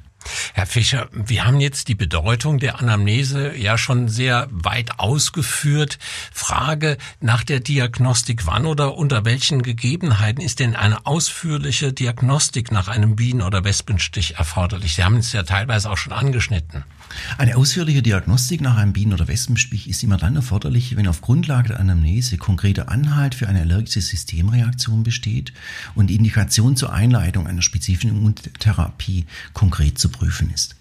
Herr 0.54 0.66
Fischer, 0.66 1.08
wir 1.14 1.46
haben 1.46 1.60
jetzt 1.60 1.88
die 1.88 1.96
Bedeutung 1.96 2.60
der 2.60 2.80
Anamnese 2.80 3.56
ja 3.56 3.78
schon 3.78 4.10
sehr 4.10 4.48
weit 4.52 5.00
ausgeführt. 5.00 5.98
Frage 6.32 6.98
nach 7.22 7.44
der 7.44 7.60
Diagnostik. 7.60 8.46
Wann 8.46 8.66
oder 8.66 8.96
unter 8.96 9.26
welchen 9.26 9.64
Gegebenheiten 9.64 10.42
ist 10.42 10.60
denn 10.60 10.76
eine 10.76 11.06
ausführliche 11.06 11.94
Diagnostik 11.94 12.72
nach 12.72 12.88
einem 12.88 13.16
Bienen- 13.16 13.42
oder 13.42 13.64
Wespenstich 13.64 14.36
erforderlich? 14.36 14.96
Sie 14.96 15.04
haben 15.04 15.18
es 15.18 15.32
ja 15.32 15.44
teilweise 15.44 15.90
auch 15.90 15.98
schon 15.98 16.14
angeschnitten. 16.14 16.84
Eine 17.38 17.58
ausführliche 17.58 18.02
Diagnostik 18.02 18.62
nach 18.62 18.78
einem 18.78 18.94
Bienen- 18.94 19.14
oder 19.14 19.28
Wespenstich 19.28 19.90
ist 19.90 20.04
immer 20.04 20.18
dann 20.18 20.36
erforderlich, 20.36 20.96
wenn 20.96 21.08
auf 21.08 21.22
Grundlage 21.22 21.70
der 21.70 21.80
Anamnese 21.80 22.38
konkreter 22.38 22.90
Anhalt 22.90 23.36
für 23.36 23.48
eine 23.48 23.62
allergische 23.62 24.02
Systemreaktion 24.02 25.04
besteht 25.04 25.54
und 25.96 26.08
die 26.08 26.16
Indikation 26.16 26.76
zur 26.76 26.94
Einleitung 26.94 27.48
einer 27.48 27.62
spezifischen 27.62 28.12
Immuntherapie 28.12 29.26
konkret 29.54 29.98
zu 29.98 30.10
prüfen 30.10 30.52
ist. 30.52 30.76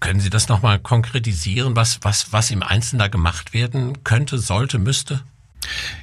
Können 0.00 0.20
Sie 0.20 0.30
das 0.30 0.48
nochmal 0.48 0.78
konkretisieren, 0.78 1.76
was, 1.76 2.00
was, 2.02 2.32
was 2.32 2.50
im 2.50 2.62
Einzelnen 2.62 2.98
da 2.98 3.08
gemacht 3.08 3.54
werden 3.54 4.04
könnte, 4.04 4.38
sollte, 4.38 4.78
müsste? 4.78 5.22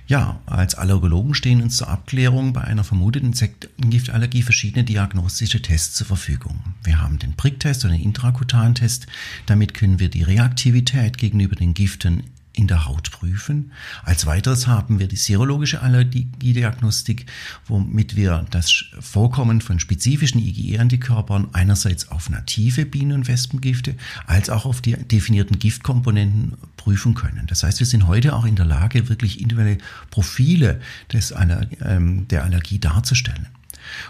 Ja, 0.07 0.39
als 0.45 0.75
Allergologen 0.75 1.33
stehen 1.33 1.61
uns 1.61 1.77
zur 1.77 1.87
Abklärung 1.87 2.53
bei 2.53 2.61
einer 2.61 2.83
vermuteten 2.83 3.29
Insektengiftallergie 3.29 4.41
verschiedene 4.41 4.83
diagnostische 4.83 5.61
Tests 5.61 5.95
zur 5.95 6.07
Verfügung. 6.07 6.59
Wir 6.83 7.01
haben 7.01 7.19
den 7.19 7.33
Pricktest 7.33 7.85
und 7.85 7.91
den 7.91 8.01
Intrakutantest. 8.01 9.07
Damit 9.45 9.73
können 9.73 9.99
wir 9.99 10.09
die 10.09 10.23
Reaktivität 10.23 11.17
gegenüber 11.17 11.55
den 11.55 11.73
Giften 11.73 12.23
in 12.53 12.67
der 12.67 12.85
Haut 12.85 13.11
prüfen. 13.11 13.71
Als 14.03 14.25
weiteres 14.25 14.67
haben 14.67 14.99
wir 14.99 15.07
die 15.07 15.15
serologische 15.15 15.81
Allergiediagnostik, 15.81 17.25
womit 17.65 18.15
wir 18.15 18.45
das 18.51 18.85
Vorkommen 18.99 19.59
von 19.59 19.79
spezifischen 19.79 20.39
IgE-Antikörpern 20.39 21.49
einerseits 21.53 22.09
auf 22.09 22.29
native 22.29 22.85
Bienen- 22.85 23.13
und 23.13 23.27
Wespengifte 23.27 23.95
als 24.27 24.49
auch 24.49 24.65
auf 24.65 24.81
die 24.81 24.93
definierten 24.93 25.57
Giftkomponenten 25.57 26.53
prüfen 26.77 27.15
können. 27.15 27.47
Das 27.47 27.63
heißt, 27.63 27.79
wir 27.79 27.87
sind 27.87 28.07
heute 28.07 28.35
auch 28.35 28.45
in 28.45 28.55
der 28.55 28.65
Lage, 28.65 29.09
wirklich 29.09 29.41
individuelle 29.41 29.79
Profile 30.11 30.79
des, 31.11 31.33
ähm, 31.81 32.27
der 32.27 32.43
Allergie 32.43 32.79
darzustellen. 32.79 33.47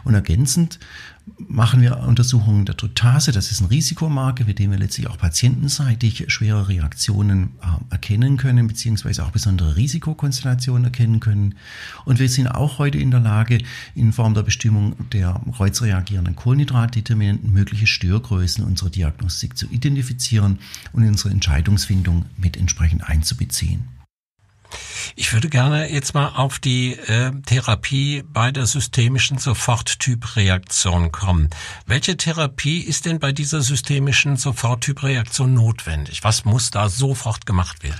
Und 0.03 0.13
ergänzend 0.13 0.79
machen 1.38 1.82
wir 1.82 2.00
Untersuchungen 2.00 2.65
der 2.65 2.75
Tryptase. 2.75 3.32
Das 3.32 3.51
ist 3.51 3.62
ein 3.62 3.68
Risikomarke, 3.68 4.44
mit 4.46 4.60
dem 4.60 4.72
wir 4.72 4.77
letztlich 4.77 5.08
auch 5.08 5.18
patientenseitig 5.18 6.25
schwere 6.27 6.68
Reaktionen 6.68 7.51
äh, 7.62 7.94
erkennen 7.94 8.38
können, 8.38 8.68
beziehungsweise 8.68 9.25
auch 9.25 9.32
besondere 9.32 9.75
Risikokonstellationen 9.75 10.86
erkennen 10.86 11.20
können. 11.20 11.56
Und 12.06 12.20
wir 12.20 12.30
sind 12.30 12.48
auch 12.48 12.77
heute 12.77 12.98
in 12.98 13.12
der 13.12 13.22
Lage, 13.22 13.60
in 13.96 14.12
Form 14.13 14.34
der 14.34 14.44
Bestimmung 14.44 14.96
der 15.12 15.42
kreuzreagierenden 15.56 16.36
Kohlenhydratdeterminanten 16.36 17.51
mögliche 17.51 17.88
Störgrößen 17.88 18.63
unserer 18.63 18.89
Diagnostik 18.89 19.58
zu 19.58 19.68
identifizieren 19.68 20.60
und 20.92 21.08
unsere 21.08 21.30
Entscheidungsfindung 21.30 22.25
mit 22.38 22.58
entsprechend 22.58 23.03
einzubeziehen. 23.08 23.88
Ich 25.15 25.32
würde 25.34 25.50
gerne 25.50 25.91
jetzt 25.91 26.13
mal 26.13 26.29
auf 26.29 26.60
die 26.60 26.93
äh, 26.93 27.32
Therapie 27.46 28.24
bei 28.32 28.51
der 28.51 28.65
systemischen 28.65 29.38
Soforttypreaktion 29.38 31.12
kommen. 31.12 31.50
Welche 31.86 32.17
Therapie 32.17 32.79
ist 32.79 33.05
denn 33.05 33.20
bei 33.20 33.32
dieser 33.32 33.62
systemischen 33.62 34.38
Soforttypreaktion 34.38 35.53
notwendig? 35.53 36.24
Was 36.24 36.46
muss 36.46 36.72
da 36.72 36.89
sofort 36.89 37.46
gemacht 37.46 37.84
werden? 37.84 38.00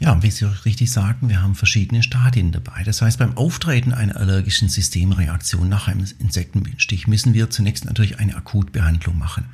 Ja, 0.00 0.20
wie 0.22 0.30
Sie 0.30 0.46
richtig 0.64 0.90
sagten, 0.90 1.28
wir 1.28 1.42
haben 1.42 1.54
verschiedene 1.54 2.02
Stadien 2.02 2.52
dabei. 2.52 2.82
Das 2.84 3.02
heißt, 3.02 3.18
beim 3.18 3.36
Auftreten 3.36 3.92
einer 3.92 4.16
allergischen 4.16 4.70
Systemreaktion 4.70 5.68
nach 5.68 5.88
einem 5.88 6.06
Insektenstich 6.18 7.06
müssen 7.06 7.34
wir 7.34 7.50
zunächst 7.50 7.84
natürlich 7.84 8.18
eine 8.18 8.34
Akutbehandlung 8.34 9.18
machen. 9.18 9.44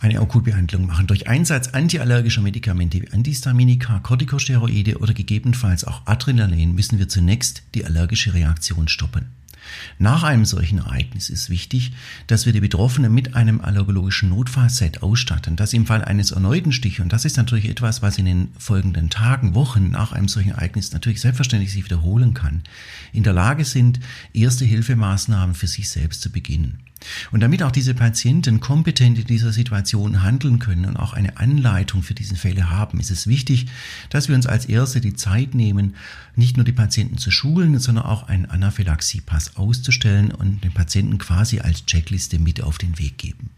Eine 0.00 0.18
Akutbehandlung 0.18 0.86
machen. 0.86 1.06
Durch 1.06 1.28
Einsatz 1.28 1.68
antiallergischer 1.68 2.40
Medikamente 2.40 3.00
wie 3.00 3.12
Antihistaminika, 3.12 4.00
Corticosteroide 4.00 4.98
oder 4.98 5.14
gegebenenfalls 5.14 5.84
auch 5.84 6.02
Adrenalin 6.06 6.74
müssen 6.74 6.98
wir 6.98 7.08
zunächst 7.08 7.62
die 7.74 7.84
allergische 7.84 8.34
Reaktion 8.34 8.88
stoppen. 8.88 9.26
Nach 9.98 10.22
einem 10.22 10.46
solchen 10.46 10.78
Ereignis 10.78 11.28
ist 11.28 11.50
wichtig, 11.50 11.92
dass 12.26 12.46
wir 12.46 12.52
die 12.52 12.60
Betroffenen 12.60 13.12
mit 13.12 13.34
einem 13.34 13.60
allergologischen 13.60 14.30
Notfallset 14.30 15.02
ausstatten, 15.02 15.56
dass 15.56 15.74
im 15.74 15.86
Fall 15.86 16.02
eines 16.02 16.30
erneuten 16.30 16.72
Stiches, 16.72 17.00
und 17.02 17.12
das 17.12 17.24
ist 17.24 17.36
natürlich 17.36 17.68
etwas, 17.68 18.02
was 18.02 18.18
in 18.18 18.24
den 18.24 18.48
folgenden 18.58 19.10
Tagen, 19.10 19.54
Wochen 19.54 19.90
nach 19.90 20.12
einem 20.12 20.28
solchen 20.28 20.52
Ereignis 20.52 20.92
natürlich 20.92 21.20
selbstverständlich 21.20 21.72
sich 21.72 21.84
wiederholen 21.84 22.34
kann, 22.34 22.62
in 23.12 23.22
der 23.22 23.34
Lage 23.34 23.64
sind, 23.64 24.00
erste 24.32 24.64
Hilfemaßnahmen 24.64 25.54
für 25.54 25.66
sich 25.66 25.88
selbst 25.90 26.22
zu 26.22 26.30
beginnen. 26.32 26.78
Und 27.30 27.40
damit 27.40 27.62
auch 27.62 27.70
diese 27.70 27.94
Patienten 27.94 28.60
kompetent 28.60 29.18
in 29.18 29.24
dieser 29.24 29.52
Situation 29.52 30.22
handeln 30.22 30.58
können 30.58 30.84
und 30.84 30.96
auch 30.96 31.12
eine 31.12 31.38
Anleitung 31.38 32.02
für 32.02 32.14
diese 32.14 32.36
Fälle 32.36 32.70
haben, 32.70 33.00
ist 33.00 33.10
es 33.10 33.26
wichtig, 33.26 33.66
dass 34.10 34.28
wir 34.28 34.34
uns 34.34 34.46
als 34.46 34.66
Erste 34.66 35.00
die 35.00 35.14
Zeit 35.14 35.54
nehmen, 35.54 35.96
nicht 36.36 36.56
nur 36.56 36.64
die 36.64 36.72
Patienten 36.72 37.18
zu 37.18 37.30
schulen, 37.30 37.78
sondern 37.78 38.04
auch 38.04 38.24
einen 38.24 38.46
Anaphylaxiepass 38.46 39.56
auszustellen 39.56 40.30
und 40.30 40.62
den 40.64 40.72
Patienten 40.72 41.18
quasi 41.18 41.60
als 41.60 41.86
Checkliste 41.86 42.38
mit 42.38 42.62
auf 42.62 42.78
den 42.78 42.98
Weg 42.98 43.18
geben. 43.18 43.50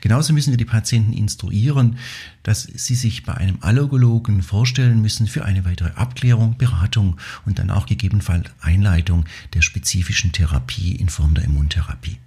Genauso 0.00 0.32
müssen 0.32 0.50
wir 0.50 0.56
die 0.56 0.64
Patienten 0.64 1.12
instruieren, 1.12 1.98
dass 2.42 2.62
sie 2.62 2.94
sich 2.94 3.24
bei 3.24 3.34
einem 3.34 3.58
Allergologen 3.60 4.42
vorstellen 4.42 5.02
müssen 5.02 5.26
für 5.26 5.44
eine 5.44 5.64
weitere 5.64 5.90
Abklärung, 5.90 6.56
Beratung 6.56 7.18
und 7.44 7.58
dann 7.58 7.70
auch 7.70 7.86
gegebenenfalls 7.86 8.50
Einleitung 8.60 9.26
der 9.54 9.62
spezifischen 9.62 10.32
Therapie 10.32 10.96
in 10.96 11.08
Form 11.08 11.34
der 11.34 11.44
Immuntherapie. 11.44 12.18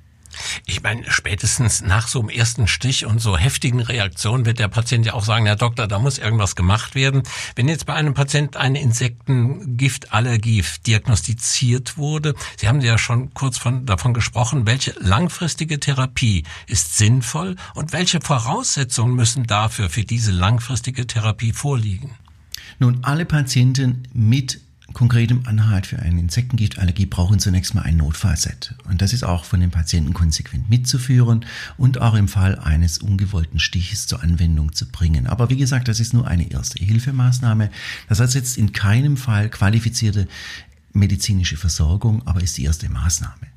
Ich 0.65 0.81
meine, 0.81 1.09
spätestens 1.11 1.81
nach 1.81 2.07
so 2.07 2.19
einem 2.19 2.29
ersten 2.29 2.67
Stich 2.67 3.05
und 3.05 3.19
so 3.19 3.38
heftigen 3.38 3.81
Reaktionen 3.81 4.45
wird 4.45 4.59
der 4.59 4.67
Patient 4.67 5.05
ja 5.05 5.13
auch 5.13 5.23
sagen, 5.23 5.45
Herr 5.45 5.55
Doktor, 5.55 5.88
da 5.88 6.00
muss 6.00 6.17
irgendwas 6.17 6.55
gemacht 6.55 6.95
werden. 6.95 7.23
Wenn 7.55 7.67
jetzt 7.67 7.85
bei 7.85 7.93
einem 7.93 8.13
Patient 8.13 8.57
eine 8.57 8.81
Insektengiftallergie 8.81 10.63
diagnostiziert 10.85 11.97
wurde, 11.97 12.35
Sie 12.57 12.67
haben 12.67 12.81
ja 12.81 12.97
schon 12.97 13.33
kurz 13.33 13.57
von, 13.57 13.85
davon 13.85 14.13
gesprochen, 14.13 14.65
welche 14.65 14.93
langfristige 15.00 15.79
Therapie 15.79 16.43
ist 16.67 16.97
sinnvoll 16.97 17.55
und 17.75 17.93
welche 17.93 18.21
Voraussetzungen 18.21 19.15
müssen 19.15 19.45
dafür 19.45 19.89
für 19.89 20.03
diese 20.03 20.31
langfristige 20.31 21.07
Therapie 21.07 21.53
vorliegen? 21.53 22.15
Nun, 22.79 23.03
alle 23.03 23.25
Patienten 23.25 24.07
mit 24.13 24.59
konkretem 24.93 25.43
Anhalt 25.45 25.88
für 25.88 26.00
eine 26.00 26.19
Insektengiftallergie 26.19 27.05
brauchen 27.05 27.39
zunächst 27.39 27.75
mal 27.75 27.81
ein 27.81 27.98
Notfallset. 27.98 28.75
Und 28.89 29.01
das 29.01 29.13
ist 29.13 29.24
auch 29.24 29.45
von 29.45 29.60
den 29.60 29.71
Patienten 29.71 30.13
konsequent 30.13 30.69
mitzuführen 30.69 31.45
und 31.77 32.01
auch 32.01 32.15
im 32.15 32.27
Fall 32.27 32.60
eines 32.60 32.98
ungewollten 32.98 33.60
Stiches 33.60 34.07
zur 34.07 34.24
Anwendung 34.24 34.74
zu 34.74 34.88
bringen. 34.88 35.27
Aber 35.27 35.50
wie 35.50 35.57
gesagt, 35.57 35.88
das 35.88 36.00
ist 36.00 36.13
nur 36.13 36.27
eine 36.27 36.51
erste 36.51 36.83
Hilfemaßnahme. 36.83 37.69
Das 38.10 38.19
heißt 38.19 38.36
jetzt 38.36 38.57
in 38.57 38.74
keinem 38.74 39.17
Fall 39.17 39.50
qualifizierte 39.50 40.27
medizinische 40.93 41.57
Versorgung, 41.57 42.25
aber 42.27 42.41
ist 42.41 42.57
die 42.57 42.65
erste 42.65 42.89
Maßnahme. 42.89 43.48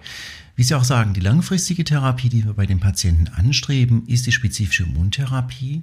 Wie 0.56 0.62
Sie 0.62 0.74
auch 0.74 0.84
sagen, 0.84 1.14
die 1.14 1.20
langfristige 1.20 1.84
Therapie, 1.84 2.28
die 2.28 2.44
wir 2.44 2.52
bei 2.52 2.66
den 2.66 2.78
Patienten 2.78 3.28
anstreben, 3.28 4.06
ist 4.06 4.26
die 4.26 4.32
spezifische 4.32 4.84
Immuntherapie. 4.84 5.82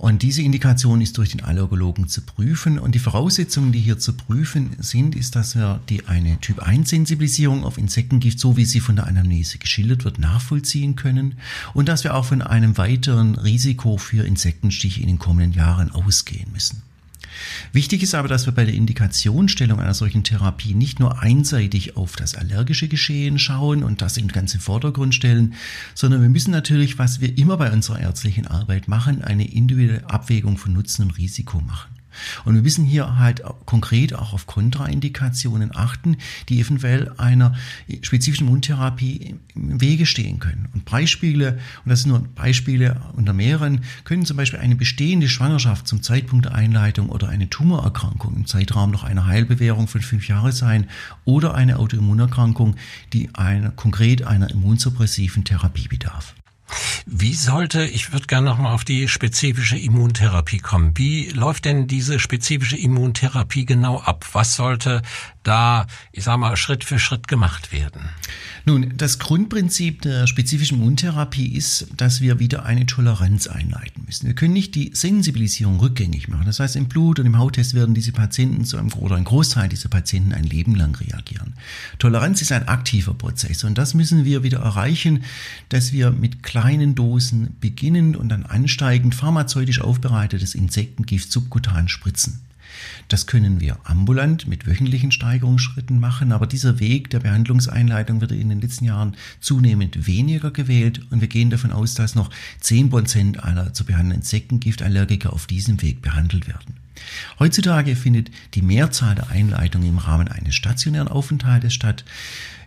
Und 0.00 0.22
diese 0.22 0.40
Indikation 0.40 1.02
ist 1.02 1.18
durch 1.18 1.32
den 1.32 1.42
Allergologen 1.42 2.08
zu 2.08 2.22
prüfen. 2.22 2.78
Und 2.78 2.94
die 2.94 2.98
Voraussetzungen, 2.98 3.70
die 3.70 3.80
hier 3.80 3.98
zu 3.98 4.14
prüfen 4.14 4.70
sind, 4.78 5.14
ist, 5.14 5.36
dass 5.36 5.56
wir 5.56 5.78
die 5.90 6.06
eine 6.06 6.40
Typ-1-Sensibilisierung 6.40 7.64
auf 7.64 7.76
Insektengift, 7.76 8.40
so 8.40 8.56
wie 8.56 8.64
sie 8.64 8.80
von 8.80 8.96
der 8.96 9.06
Anamnese 9.06 9.58
geschildert 9.58 10.04
wird, 10.04 10.18
nachvollziehen 10.18 10.96
können. 10.96 11.34
Und 11.74 11.90
dass 11.90 12.02
wir 12.02 12.14
auch 12.14 12.24
von 12.24 12.40
einem 12.40 12.78
weiteren 12.78 13.34
Risiko 13.34 13.98
für 13.98 14.24
Insektenstiche 14.24 15.02
in 15.02 15.08
den 15.08 15.18
kommenden 15.18 15.52
Jahren 15.52 15.90
ausgehen 15.90 16.50
müssen. 16.50 16.80
Wichtig 17.72 18.02
ist 18.02 18.14
aber, 18.14 18.28
dass 18.28 18.46
wir 18.46 18.52
bei 18.52 18.64
der 18.64 18.74
Indikationsstellung 18.74 19.80
einer 19.80 19.94
solchen 19.94 20.24
Therapie 20.24 20.74
nicht 20.74 21.00
nur 21.00 21.20
einseitig 21.20 21.96
auf 21.96 22.16
das 22.16 22.34
allergische 22.34 22.88
Geschehen 22.88 23.38
schauen 23.38 23.82
und 23.82 24.02
das 24.02 24.16
in 24.16 24.26
den 24.26 24.32
ganzen 24.32 24.60
Vordergrund 24.60 25.14
stellen, 25.14 25.54
sondern 25.94 26.22
wir 26.22 26.28
müssen 26.28 26.50
natürlich, 26.50 26.98
was 26.98 27.20
wir 27.20 27.36
immer 27.38 27.56
bei 27.56 27.70
unserer 27.72 28.00
ärztlichen 28.00 28.46
Arbeit 28.46 28.88
machen, 28.88 29.22
eine 29.22 29.50
individuelle 29.50 30.08
Abwägung 30.08 30.56
von 30.56 30.72
Nutzen 30.72 31.04
und 31.04 31.18
Risiko 31.18 31.60
machen. 31.60 31.99
Und 32.44 32.54
wir 32.54 32.62
müssen 32.62 32.84
hier 32.84 33.18
halt 33.18 33.42
konkret 33.66 34.14
auch 34.14 34.32
auf 34.32 34.46
Kontraindikationen 34.46 35.74
achten, 35.74 36.16
die 36.48 36.60
eventuell 36.60 37.12
einer 37.18 37.54
spezifischen 38.02 38.46
Mundtherapie 38.46 39.36
im 39.54 39.80
Wege 39.80 40.06
stehen 40.06 40.38
können. 40.38 40.68
Und 40.74 40.84
Beispiele, 40.84 41.58
und 41.84 41.90
das 41.90 42.02
sind 42.02 42.10
nur 42.10 42.20
Beispiele 42.20 43.00
unter 43.14 43.32
mehreren, 43.32 43.82
können 44.04 44.24
zum 44.24 44.36
Beispiel 44.36 44.60
eine 44.60 44.76
bestehende 44.76 45.28
Schwangerschaft 45.28 45.86
zum 45.86 46.02
Zeitpunkt 46.02 46.46
der 46.46 46.54
Einleitung 46.54 47.08
oder 47.08 47.28
eine 47.28 47.48
Tumorerkrankung 47.48 48.36
im 48.36 48.46
Zeitraum 48.46 48.90
noch 48.90 49.04
einer 49.04 49.26
Heilbewährung 49.26 49.88
von 49.88 50.00
fünf 50.00 50.28
Jahren 50.28 50.52
sein 50.52 50.86
oder 51.24 51.54
eine 51.54 51.78
Autoimmunerkrankung, 51.78 52.76
die 53.12 53.34
eine, 53.34 53.70
konkret 53.70 54.26
einer 54.26 54.50
immunsuppressiven 54.50 55.44
Therapie 55.44 55.88
bedarf. 55.88 56.34
Wie 57.06 57.34
sollte, 57.34 57.84
ich 57.84 58.12
würde 58.12 58.26
gerne 58.26 58.48
nochmal 58.48 58.72
auf 58.72 58.84
die 58.84 59.08
spezifische 59.08 59.78
Immuntherapie 59.78 60.58
kommen. 60.58 60.96
Wie 60.96 61.30
läuft 61.30 61.64
denn 61.64 61.86
diese 61.86 62.18
spezifische 62.18 62.76
Immuntherapie 62.76 63.64
genau 63.64 64.00
ab? 64.00 64.26
Was 64.32 64.56
sollte 64.56 65.02
da, 65.42 65.86
ich 66.12 66.24
sag 66.24 66.38
mal, 66.38 66.56
Schritt 66.56 66.84
für 66.84 66.98
Schritt 66.98 67.28
gemacht 67.28 67.72
werden? 67.72 68.10
Nun, 68.66 68.92
das 68.96 69.18
Grundprinzip 69.18 70.02
der 70.02 70.26
spezifischen 70.26 70.78
Immuntherapie 70.78 71.48
ist, 71.54 71.86
dass 71.96 72.20
wir 72.20 72.38
wieder 72.38 72.64
eine 72.64 72.86
Toleranz 72.86 73.46
einleiten 73.46 74.04
müssen. 74.06 74.26
Wir 74.26 74.34
können 74.34 74.52
nicht 74.52 74.74
die 74.74 74.90
Sensibilisierung 74.92 75.80
rückgängig 75.80 76.28
machen. 76.28 76.44
Das 76.46 76.60
heißt, 76.60 76.76
im 76.76 76.88
Blut 76.88 77.18
und 77.18 77.26
im 77.26 77.38
Hauttest 77.38 77.74
werden 77.74 77.94
diese 77.94 78.12
Patienten 78.12 78.64
zu 78.64 78.76
einem, 78.76 78.92
oder 78.92 79.16
ein 79.16 79.24
Großteil 79.24 79.68
dieser 79.68 79.88
Patienten 79.88 80.32
ein 80.32 80.44
Leben 80.44 80.74
lang 80.74 80.94
reagieren. 80.96 81.54
Toleranz 81.98 82.42
ist 82.42 82.52
ein 82.52 82.68
aktiver 82.68 83.14
Prozess 83.14 83.64
und 83.64 83.78
das 83.78 83.94
müssen 83.94 84.24
wir 84.24 84.42
wieder 84.42 84.60
erreichen, 84.60 85.24
dass 85.70 85.92
wir 85.92 86.10
mit 86.10 86.42
kleinen 86.42 86.94
Dosen 86.94 87.56
beginnen 87.60 88.14
und 88.14 88.28
dann 88.28 88.44
ansteigend 88.44 89.14
pharmazeutisch 89.14 89.80
aufbereitetes 89.80 90.54
Insektengift 90.54 91.32
subkutan 91.32 91.88
spritzen. 91.88 92.40
Das 93.08 93.26
können 93.26 93.60
wir 93.60 93.78
ambulant 93.84 94.46
mit 94.46 94.66
wöchentlichen 94.66 95.12
Steigerungsschritten 95.12 95.98
machen, 95.98 96.32
aber 96.32 96.46
dieser 96.46 96.78
Weg 96.78 97.10
der 97.10 97.20
Behandlungseinleitung 97.20 98.20
wird 98.20 98.32
in 98.32 98.48
den 98.48 98.60
letzten 98.60 98.84
Jahren 98.84 99.16
zunehmend 99.40 100.06
weniger 100.06 100.50
gewählt 100.50 101.00
und 101.10 101.20
wir 101.20 101.28
gehen 101.28 101.50
davon 101.50 101.72
aus, 101.72 101.94
dass 101.94 102.14
noch 102.14 102.30
10% 102.62 103.38
aller 103.38 103.72
zu 103.72 103.84
behandelnden 103.84 104.20
Insektengiftallergiker 104.20 105.32
auf 105.32 105.46
diesem 105.46 105.82
Weg 105.82 106.02
behandelt 106.02 106.46
werden. 106.46 106.74
Heutzutage 107.38 107.96
findet 107.96 108.30
die 108.54 108.62
Mehrzahl 108.62 109.14
der 109.14 109.30
Einleitungen 109.30 109.88
im 109.88 109.98
Rahmen 109.98 110.28
eines 110.28 110.54
stationären 110.54 111.08
Aufenthaltes 111.08 111.74
statt. 111.74 112.04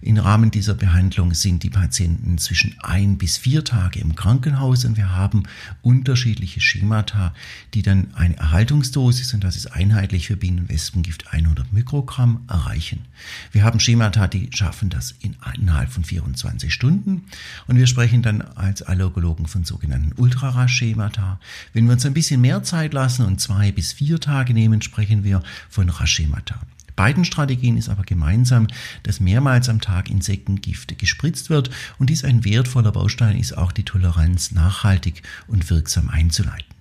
Im 0.03 0.17
Rahmen 0.17 0.51
dieser 0.51 0.73
Behandlung 0.73 1.33
sind 1.33 1.63
die 1.63 1.69
Patienten 1.69 2.37
zwischen 2.37 2.75
ein 2.81 3.17
bis 3.17 3.37
vier 3.37 3.63
Tage 3.63 4.01
im 4.01 4.15
Krankenhaus 4.15 4.83
und 4.83 4.97
wir 4.97 5.15
haben 5.15 5.43
unterschiedliche 5.81 6.59
Schemata, 6.59 7.33
die 7.73 7.83
dann 7.83 8.13
eine 8.13 8.35
Erhaltungsdosis, 8.35 9.33
und 9.33 9.45
das 9.45 9.55
ist 9.55 9.67
einheitlich 9.67 10.27
für 10.27 10.35
Bienen- 10.35 10.59
und 10.59 10.69
Wespengift 10.69 11.31
100 11.31 11.71
Mikrogramm, 11.71 12.43
erreichen. 12.49 13.05
Wir 13.53 13.63
haben 13.63 13.79
Schemata, 13.79 14.27
die 14.27 14.49
schaffen 14.53 14.89
das 14.89 15.15
in, 15.21 15.37
innerhalb 15.57 15.89
von 15.89 16.03
24 16.03 16.73
Stunden 16.73 17.23
und 17.67 17.77
wir 17.77 17.87
sprechen 17.87 18.21
dann 18.21 18.41
als 18.41 18.81
Allergologen 18.81 19.47
von 19.47 19.63
sogenannten 19.63 20.11
Ultrarasch-Schemata. 20.21 21.39
Wenn 21.71 21.85
wir 21.85 21.93
uns 21.93 22.05
ein 22.05 22.13
bisschen 22.13 22.41
mehr 22.41 22.61
Zeit 22.63 22.93
lassen 22.93 23.25
und 23.25 23.39
zwei 23.39 23.71
bis 23.71 23.93
vier 23.93 24.19
Tage 24.23 24.53
nehmen, 24.53 24.81
sprechen 24.81 25.23
wir 25.23 25.43
von 25.69 25.89
Raschemata. 25.89 26.59
Beiden 26.95 27.25
Strategien 27.25 27.77
ist 27.77 27.89
aber 27.89 28.03
gemeinsam, 28.03 28.67
dass 29.01 29.19
mehrmals 29.19 29.69
am 29.69 29.81
Tag 29.81 30.09
Insektengifte 30.09 30.95
gespritzt 30.95 31.49
wird 31.49 31.69
und 31.97 32.09
dies 32.09 32.23
ein 32.23 32.45
wertvoller 32.45 32.91
Baustein 32.91 33.37
ist, 33.37 33.57
auch 33.57 33.71
die 33.71 33.83
Toleranz 33.83 34.51
nachhaltig 34.51 35.23
und 35.47 35.69
wirksam 35.69 36.09
einzuleiten. 36.09 36.73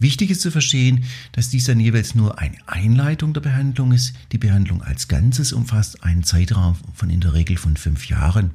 Wichtig 0.00 0.30
ist 0.30 0.42
zu 0.42 0.52
verstehen, 0.52 1.04
dass 1.32 1.50
dies 1.50 1.64
dann 1.64 1.80
jeweils 1.80 2.14
nur 2.14 2.38
eine 2.38 2.56
Einleitung 2.66 3.32
der 3.32 3.40
Behandlung 3.40 3.90
ist. 3.92 4.14
Die 4.30 4.38
Behandlung 4.38 4.80
als 4.82 5.08
Ganzes 5.08 5.52
umfasst 5.52 6.04
einen 6.04 6.22
Zeitraum 6.22 6.76
von 6.94 7.10
in 7.10 7.20
der 7.20 7.34
Regel 7.34 7.56
von 7.56 7.76
fünf 7.76 8.06
Jahren 8.06 8.52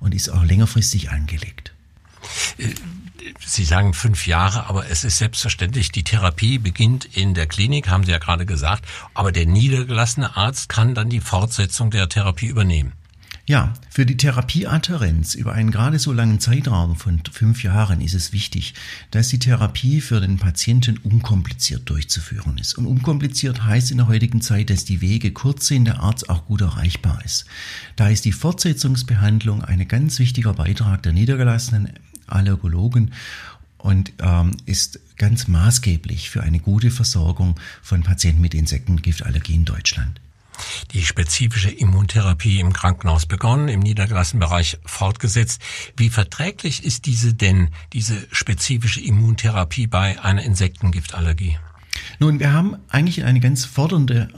und 0.00 0.14
ist 0.14 0.30
auch 0.30 0.44
längerfristig 0.44 1.10
angelegt. 1.10 1.74
Sie 3.40 3.64
sagen 3.64 3.94
fünf 3.94 4.26
Jahre, 4.26 4.66
aber 4.68 4.90
es 4.90 5.04
ist 5.04 5.18
selbstverständlich, 5.18 5.92
die 5.92 6.04
Therapie 6.04 6.58
beginnt 6.58 7.04
in 7.04 7.34
der 7.34 7.46
Klinik, 7.46 7.88
haben 7.88 8.04
Sie 8.04 8.12
ja 8.12 8.18
gerade 8.18 8.46
gesagt, 8.46 8.86
aber 9.12 9.32
der 9.32 9.46
niedergelassene 9.46 10.36
Arzt 10.36 10.68
kann 10.68 10.94
dann 10.94 11.10
die 11.10 11.20
Fortsetzung 11.20 11.90
der 11.90 12.08
Therapie 12.08 12.46
übernehmen. 12.46 12.92
Ja, 13.46 13.74
für 13.90 14.06
die 14.06 14.16
Therapieadherenz 14.16 15.34
über 15.34 15.52
einen 15.52 15.70
gerade 15.70 15.98
so 15.98 16.14
langen 16.14 16.40
Zeitraum 16.40 16.96
von 16.96 17.20
fünf 17.30 17.62
Jahren 17.62 18.00
ist 18.00 18.14
es 18.14 18.32
wichtig, 18.32 18.72
dass 19.10 19.28
die 19.28 19.38
Therapie 19.38 20.00
für 20.00 20.18
den 20.18 20.38
Patienten 20.38 20.96
unkompliziert 20.96 21.90
durchzuführen 21.90 22.56
ist. 22.56 22.78
Und 22.78 22.86
unkompliziert 22.86 23.62
heißt 23.62 23.90
in 23.90 23.98
der 23.98 24.08
heutigen 24.08 24.40
Zeit, 24.40 24.70
dass 24.70 24.86
die 24.86 25.02
Wege 25.02 25.32
kurz 25.32 25.66
sind, 25.66 25.84
der 25.84 26.00
Arzt 26.00 26.30
auch 26.30 26.46
gut 26.46 26.62
erreichbar 26.62 27.20
ist. 27.22 27.44
Da 27.96 28.08
ist 28.08 28.24
die 28.24 28.32
Fortsetzungsbehandlung 28.32 29.62
ein 29.62 29.86
ganz 29.88 30.18
wichtiger 30.18 30.54
Beitrag 30.54 31.02
der 31.02 31.12
niedergelassenen 31.12 31.90
Allergologen 32.26 33.12
und 33.78 34.12
ähm, 34.20 34.56
ist 34.66 35.00
ganz 35.16 35.46
maßgeblich 35.48 36.30
für 36.30 36.42
eine 36.42 36.60
gute 36.60 36.90
Versorgung 36.90 37.58
von 37.82 38.02
Patienten 38.02 38.40
mit 38.40 38.54
Insektengiftallergie 38.54 39.54
in 39.54 39.64
Deutschland 39.64 40.20
die 40.92 41.04
spezifische 41.04 41.70
Immuntherapie 41.70 42.60
im 42.60 42.72
Krankenhaus 42.72 43.26
begonnen, 43.26 43.68
im 43.68 43.80
niedergelassenen 43.80 44.40
Bereich 44.40 44.78
fortgesetzt. 44.84 45.60
Wie 45.96 46.08
verträglich 46.08 46.84
ist 46.84 47.06
diese 47.06 47.34
denn, 47.34 47.68
diese 47.92 48.26
spezifische 48.30 49.00
Immuntherapie 49.00 49.86
bei 49.86 50.22
einer 50.22 50.42
Insektengiftallergie? 50.42 51.58
Nun, 52.18 52.40
wir 52.40 52.52
haben 52.52 52.76
eigentlich 52.88 53.24
eine 53.24 53.40
ganz 53.40 53.64
fordernde 53.64 54.28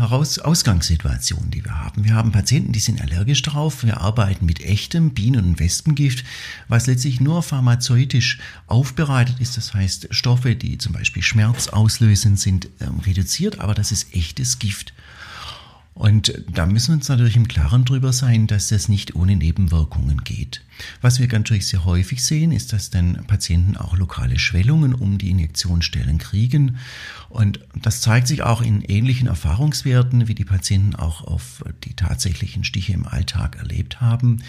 Heraus 0.00 0.38
Ausgangssituation, 0.38 1.50
die 1.50 1.64
wir 1.64 1.78
haben. 1.78 2.04
Wir 2.04 2.14
haben 2.14 2.32
Patienten, 2.32 2.72
die 2.72 2.80
sind 2.80 3.00
allergisch 3.00 3.42
drauf. 3.42 3.84
Wir 3.84 4.00
arbeiten 4.00 4.46
mit 4.46 4.60
echtem 4.60 5.10
Bienen- 5.10 5.44
und 5.44 5.60
Wespengift, 5.60 6.24
was 6.68 6.86
letztlich 6.86 7.20
nur 7.20 7.42
pharmazeutisch 7.42 8.38
aufbereitet 8.66 9.36
ist. 9.40 9.56
Das 9.56 9.74
heißt, 9.74 10.08
Stoffe, 10.10 10.56
die 10.56 10.78
zum 10.78 10.92
Beispiel 10.92 11.22
Schmerz 11.22 11.68
auslösen, 11.68 12.36
sind 12.36 12.68
ähm, 12.80 12.98
reduziert, 13.00 13.60
aber 13.60 13.74
das 13.74 13.92
ist 13.92 14.14
echtes 14.14 14.58
Gift. 14.58 14.92
Und 15.94 16.44
da 16.50 16.66
müssen 16.66 16.88
wir 16.88 16.94
uns 16.94 17.08
natürlich 17.08 17.36
im 17.36 17.46
Klaren 17.46 17.84
drüber 17.84 18.12
sein, 18.12 18.46
dass 18.46 18.68
das 18.68 18.88
nicht 18.88 19.14
ohne 19.14 19.36
Nebenwirkungen 19.36 20.24
geht. 20.24 20.62
Was 21.00 21.18
wir 21.18 21.28
natürlich 21.28 21.66
sehr 21.66 21.84
häufig 21.84 22.24
sehen, 22.24 22.52
ist, 22.52 22.72
dass 22.72 22.90
dann 22.90 23.24
Patienten 23.26 23.76
auch 23.76 23.96
lokale 23.96 24.38
Schwellungen 24.38 24.94
um 24.94 25.18
die 25.18 25.30
Injektionsstellen 25.30 26.18
kriegen. 26.18 26.78
Und 27.28 27.60
das 27.80 28.00
zeigt 28.00 28.26
sich 28.26 28.42
auch 28.42 28.60
in 28.60 28.82
ähnlichen 28.82 29.28
Erfahrungswerten, 29.28 30.26
wie 30.26 30.34
die 30.34 30.44
Patienten 30.44 30.96
auch 30.96 31.22
auf 31.22 31.64
die 31.84 31.94
tatsächlichen 31.94 32.64
Stiche 32.64 32.92
im 32.92 33.06
Alltag 33.06 33.56
erlebt 33.56 34.00
haben. 34.00 34.42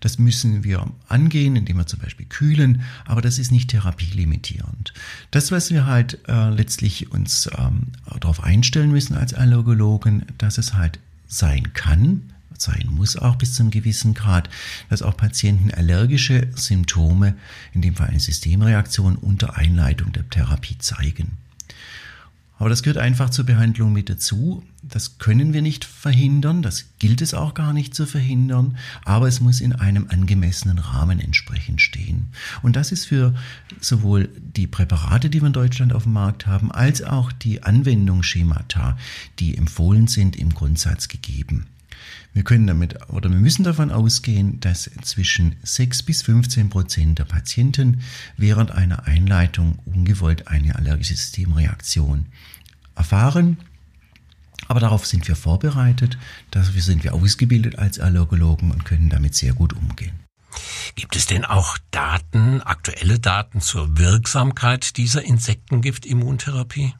Das 0.00 0.18
müssen 0.18 0.64
wir 0.64 0.90
angehen, 1.08 1.56
indem 1.56 1.76
wir 1.76 1.86
zum 1.86 2.00
Beispiel 2.00 2.26
kühlen, 2.26 2.82
aber 3.04 3.20
das 3.20 3.38
ist 3.38 3.52
nicht 3.52 3.70
therapielimitierend. 3.70 4.94
Das, 5.30 5.52
was 5.52 5.70
wir 5.70 5.86
halt 5.86 6.18
äh, 6.26 6.50
letztlich 6.50 7.12
uns 7.12 7.50
ähm, 7.58 7.88
darauf 8.20 8.42
einstellen 8.42 8.90
müssen 8.90 9.14
als 9.14 9.34
Allergologen, 9.34 10.24
dass 10.38 10.58
es 10.58 10.74
halt 10.74 10.98
sein 11.26 11.72
kann, 11.72 12.31
sein 12.62 12.88
muss 12.90 13.16
auch 13.16 13.36
bis 13.36 13.54
zum 13.54 13.70
gewissen 13.70 14.14
Grad, 14.14 14.48
dass 14.88 15.02
auch 15.02 15.16
Patienten 15.16 15.70
allergische 15.70 16.48
Symptome, 16.54 17.34
in 17.72 17.82
dem 17.82 17.96
Fall 17.96 18.08
eine 18.08 18.20
Systemreaktion 18.20 19.16
unter 19.16 19.56
Einleitung 19.56 20.12
der 20.12 20.28
Therapie 20.28 20.78
zeigen. 20.78 21.38
Aber 22.62 22.68
das 22.68 22.84
gehört 22.84 22.98
einfach 22.98 23.30
zur 23.30 23.44
Behandlung 23.44 23.92
mit 23.92 24.08
dazu. 24.08 24.62
Das 24.84 25.18
können 25.18 25.52
wir 25.52 25.62
nicht 25.62 25.84
verhindern, 25.84 26.62
das 26.62 26.84
gilt 27.00 27.20
es 27.20 27.34
auch 27.34 27.54
gar 27.54 27.72
nicht 27.72 27.92
zu 27.92 28.06
verhindern, 28.06 28.76
aber 29.04 29.26
es 29.26 29.40
muss 29.40 29.60
in 29.60 29.72
einem 29.72 30.06
angemessenen 30.08 30.78
Rahmen 30.78 31.18
entsprechend 31.18 31.80
stehen. 31.80 32.26
Und 32.62 32.76
das 32.76 32.92
ist 32.92 33.06
für 33.06 33.34
sowohl 33.80 34.28
die 34.38 34.68
Präparate, 34.68 35.28
die 35.28 35.42
wir 35.42 35.48
in 35.48 35.52
Deutschland 35.52 35.92
auf 35.92 36.04
dem 36.04 36.12
Markt 36.12 36.46
haben, 36.46 36.70
als 36.70 37.02
auch 37.02 37.32
die 37.32 37.64
Anwendungsschemata, 37.64 38.96
die 39.40 39.56
empfohlen 39.56 40.06
sind, 40.06 40.36
im 40.36 40.54
Grundsatz 40.54 41.08
gegeben. 41.08 41.66
Wir 42.34 42.44
können 42.44 42.66
damit 42.66 43.10
oder 43.10 43.28
wir 43.28 43.38
müssen 43.38 43.62
davon 43.62 43.90
ausgehen, 43.90 44.58
dass 44.60 44.90
zwischen 45.02 45.56
6 45.62 46.02
bis 46.04 46.22
15 46.22 46.70
Prozent 46.70 47.18
der 47.18 47.24
Patienten 47.24 48.00
während 48.36 48.70
einer 48.70 49.06
Einleitung 49.06 49.78
ungewollt 49.84 50.48
eine 50.48 50.76
allergische 50.76 51.14
Systemreaktion 51.14 52.26
erfahren. 52.94 53.58
Aber 54.68 54.80
darauf 54.80 55.06
sind 55.06 55.28
wir 55.28 55.36
vorbereitet, 55.36 56.16
dafür 56.50 56.80
sind 56.80 57.04
wir 57.04 57.12
ausgebildet 57.12 57.78
als 57.78 57.98
Allergologen 58.00 58.70
und 58.70 58.84
können 58.84 59.10
damit 59.10 59.34
sehr 59.34 59.52
gut 59.52 59.74
umgehen. 59.74 60.12
Gibt 60.94 61.16
es 61.16 61.26
denn 61.26 61.44
auch 61.44 61.78
Daten, 61.90 62.60
aktuelle 62.60 63.18
Daten 63.18 63.60
zur 63.60 63.98
Wirksamkeit 63.98 64.96
dieser 64.96 65.22
Insektengift-Immuntherapie? 65.22 66.94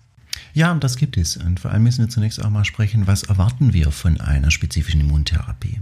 Ja, 0.55 0.75
das 0.75 0.97
gibt 0.97 1.17
es. 1.17 1.37
Und 1.37 1.61
vor 1.61 1.71
allem 1.71 1.83
müssen 1.83 2.05
wir 2.05 2.11
zunächst 2.11 2.43
auch 2.45 2.51
mal 2.51 2.65
sprechen, 2.65 3.07
was 3.07 3.23
erwarten 3.23 3.73
wir 3.73 3.91
von 3.91 4.21
einer 4.21 4.51
spezifischen 4.51 5.01
Immuntherapie. 5.01 5.81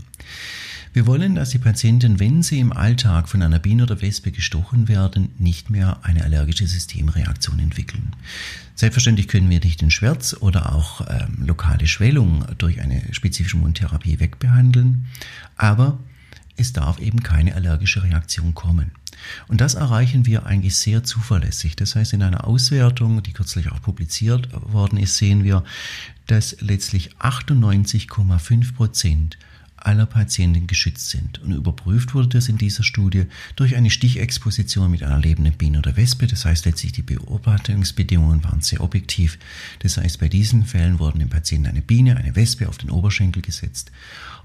Wir 0.92 1.06
wollen, 1.06 1.36
dass 1.36 1.50
die 1.50 1.58
Patienten, 1.58 2.18
wenn 2.18 2.42
sie 2.42 2.58
im 2.58 2.72
Alltag 2.72 3.28
von 3.28 3.42
einer 3.42 3.60
Biene 3.60 3.84
oder 3.84 4.02
Wespe 4.02 4.32
gestochen 4.32 4.88
werden, 4.88 5.30
nicht 5.38 5.70
mehr 5.70 6.00
eine 6.02 6.24
allergische 6.24 6.66
Systemreaktion 6.66 7.60
entwickeln. 7.60 8.16
Selbstverständlich 8.74 9.28
können 9.28 9.48
wir 9.50 9.60
nicht 9.60 9.80
den 9.80 9.92
Schmerz 9.92 10.34
oder 10.40 10.74
auch 10.74 11.02
ähm, 11.08 11.46
lokale 11.46 11.86
Schwellung 11.86 12.44
durch 12.58 12.80
eine 12.80 13.02
spezifische 13.12 13.56
Immuntherapie 13.56 14.18
wegbehandeln, 14.18 15.06
aber 15.56 16.00
es 16.56 16.72
darf 16.72 16.98
eben 16.98 17.22
keine 17.22 17.54
allergische 17.54 18.02
Reaktion 18.02 18.54
kommen. 18.54 18.90
Und 19.48 19.61
das 19.61 19.74
erreichen 19.74 20.26
wir 20.26 20.46
eigentlich 20.46 20.76
sehr 20.76 21.04
zuverlässig. 21.04 21.76
Das 21.76 21.96
heißt, 21.96 22.12
in 22.12 22.22
einer 22.22 22.46
Auswertung, 22.46 23.22
die 23.22 23.33
kürzlich 23.33 23.70
auch 23.70 23.80
publiziert 23.80 24.48
worden 24.72 24.98
ist, 24.98 25.16
sehen 25.16 25.44
wir, 25.44 25.64
dass 26.26 26.56
letztlich 26.61 27.16
98,5 27.16 28.74
Prozent 28.74 29.38
aller 29.85 30.06
Patienten 30.06 30.66
geschützt 30.66 31.11
sind. 31.11 31.40
Und 31.40 31.52
überprüft 31.52 32.14
wurde 32.14 32.28
das 32.28 32.48
in 32.48 32.59
dieser 32.59 32.83
Studie 32.83 33.24
durch 33.56 33.76
eine 33.76 33.90
Stichexposition 33.90 34.90
mit 34.90 35.02
einer 35.02 35.18
lebenden 35.18 35.54
Biene 35.54 35.78
oder 35.78 35.96
Wespe. 35.96 36.26
Das 36.26 36.44
heißt 36.44 36.66
letztlich 36.66 36.92
die 36.92 37.02
Beobachtungsbedingungen 37.02 38.44
waren 38.44 38.61
sehr 38.61 38.83
objektiv. 38.83 39.38
Das 39.80 39.96
heißt, 39.96 40.20
bei 40.20 40.28
diesen 40.28 40.64
Fällen 40.64 40.98
wurden 40.98 41.18
dem 41.18 41.30
Patienten 41.30 41.68
eine 41.68 41.83
Biene, 41.83 42.16
eine 42.16 42.37
Wespe 42.37 42.68
auf 42.68 42.78
den 42.78 42.90
Oberschenkel 42.90 43.42
gesetzt 43.42 43.90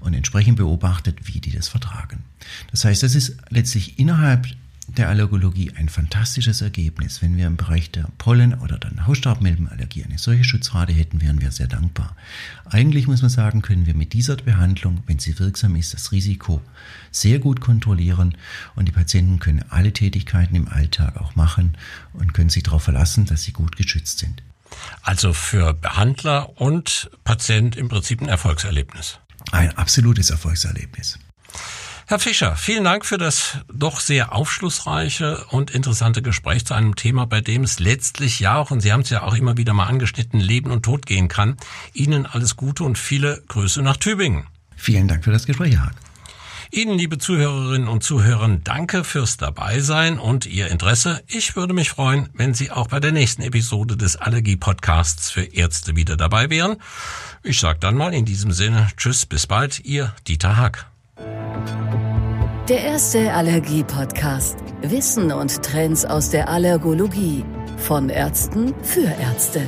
und 0.00 0.14
entsprechend 0.14 0.56
beobachtet, 0.56 1.18
wie 1.24 1.40
die 1.40 1.52
das 1.52 1.68
vertragen. 1.68 2.22
Das 2.70 2.84
heißt, 2.84 3.02
das 3.02 3.14
ist 3.14 3.36
letztlich 3.50 3.98
innerhalb 3.98 4.46
der 4.88 5.08
Allergologie 5.08 5.72
ein 5.76 5.88
fantastisches 5.88 6.60
Ergebnis. 6.60 7.20
Wenn 7.20 7.36
wir 7.36 7.46
im 7.46 7.56
Bereich 7.56 7.90
der 7.90 8.08
Pollen- 8.18 8.54
oder 8.54 8.78
der 8.78 9.06
Hausstaubmilbenallergie 9.06 10.04
eine 10.04 10.18
solche 10.18 10.44
Schutzrate 10.44 10.92
hätten, 10.92 11.20
wären 11.20 11.40
wir 11.40 11.50
sehr 11.50 11.66
dankbar. 11.66 12.16
Eigentlich 12.64 13.06
muss 13.06 13.22
man 13.22 13.30
sagen, 13.30 13.62
können 13.62 13.86
wir 13.86 13.94
mit 13.94 14.12
dieser 14.12 14.36
Behandlung, 14.36 15.02
wenn 15.06 15.18
sie 15.18 15.38
wirksam 15.38 15.76
ist, 15.76 15.94
das 15.94 16.12
Risiko 16.12 16.62
sehr 17.10 17.38
gut 17.38 17.60
kontrollieren 17.60 18.36
und 18.74 18.86
die 18.86 18.92
Patienten 18.92 19.38
können 19.38 19.64
alle 19.70 19.92
Tätigkeiten 19.92 20.54
im 20.54 20.68
Alltag 20.68 21.16
auch 21.16 21.34
machen 21.36 21.76
und 22.12 22.32
können 22.32 22.50
sich 22.50 22.62
darauf 22.62 22.84
verlassen, 22.84 23.26
dass 23.26 23.42
sie 23.42 23.52
gut 23.52 23.76
geschützt 23.76 24.18
sind. 24.18 24.42
Also 25.02 25.32
für 25.32 25.74
Behandler 25.74 26.60
und 26.60 27.10
Patient 27.24 27.76
im 27.76 27.88
Prinzip 27.88 28.20
ein 28.20 28.28
Erfolgserlebnis. 28.28 29.18
Ein 29.52 29.76
absolutes 29.76 30.30
Erfolgserlebnis. 30.30 31.18
Herr 32.08 32.20
Fischer, 32.20 32.54
vielen 32.54 32.84
Dank 32.84 33.04
für 33.04 33.18
das 33.18 33.58
doch 33.68 33.98
sehr 33.98 34.32
aufschlussreiche 34.32 35.44
und 35.50 35.72
interessante 35.72 36.22
Gespräch 36.22 36.64
zu 36.64 36.72
einem 36.72 36.94
Thema, 36.94 37.26
bei 37.26 37.40
dem 37.40 37.64
es 37.64 37.80
letztlich 37.80 38.38
ja 38.38 38.58
auch, 38.58 38.70
und 38.70 38.80
Sie 38.80 38.92
haben 38.92 39.00
es 39.00 39.10
ja 39.10 39.24
auch 39.24 39.34
immer 39.34 39.56
wieder 39.56 39.72
mal 39.72 39.86
angeschnitten, 39.86 40.38
Leben 40.38 40.70
und 40.70 40.84
Tod 40.84 41.04
gehen 41.04 41.26
kann. 41.26 41.56
Ihnen 41.94 42.24
alles 42.24 42.54
Gute 42.54 42.84
und 42.84 42.96
viele 42.96 43.42
Grüße 43.48 43.82
nach 43.82 43.96
Tübingen. 43.96 44.46
Vielen 44.76 45.08
Dank 45.08 45.24
für 45.24 45.32
das 45.32 45.46
Gespräch, 45.46 45.74
Herr 45.74 45.86
Haag. 45.86 45.94
Ihnen, 46.70 46.96
liebe 46.96 47.18
Zuhörerinnen 47.18 47.88
und 47.88 48.04
Zuhörer, 48.04 48.56
danke 48.62 49.02
fürs 49.02 49.36
Dabeisein 49.36 50.20
und 50.20 50.46
Ihr 50.46 50.68
Interesse. 50.68 51.24
Ich 51.26 51.56
würde 51.56 51.74
mich 51.74 51.90
freuen, 51.90 52.28
wenn 52.34 52.54
Sie 52.54 52.70
auch 52.70 52.86
bei 52.86 53.00
der 53.00 53.10
nächsten 53.10 53.42
Episode 53.42 53.96
des 53.96 54.14
Allergie-Podcasts 54.14 55.32
für 55.32 55.42
Ärzte 55.42 55.96
wieder 55.96 56.16
dabei 56.16 56.50
wären. 56.50 56.76
Ich 57.42 57.58
sage 57.58 57.80
dann 57.80 57.96
mal 57.96 58.14
in 58.14 58.24
diesem 58.24 58.52
Sinne 58.52 58.90
Tschüss, 58.96 59.26
bis 59.26 59.48
bald, 59.48 59.84
Ihr 59.84 60.14
Dieter 60.28 60.56
Haag. 60.56 60.86
Der 61.18 62.80
erste 62.80 63.32
Allergie-Podcast. 63.32 64.56
Wissen 64.82 65.32
und 65.32 65.62
Trends 65.62 66.04
aus 66.04 66.30
der 66.30 66.48
Allergologie. 66.48 67.44
Von 67.76 68.08
Ärzten 68.08 68.74
für 68.82 69.06
Ärzte. 69.20 69.62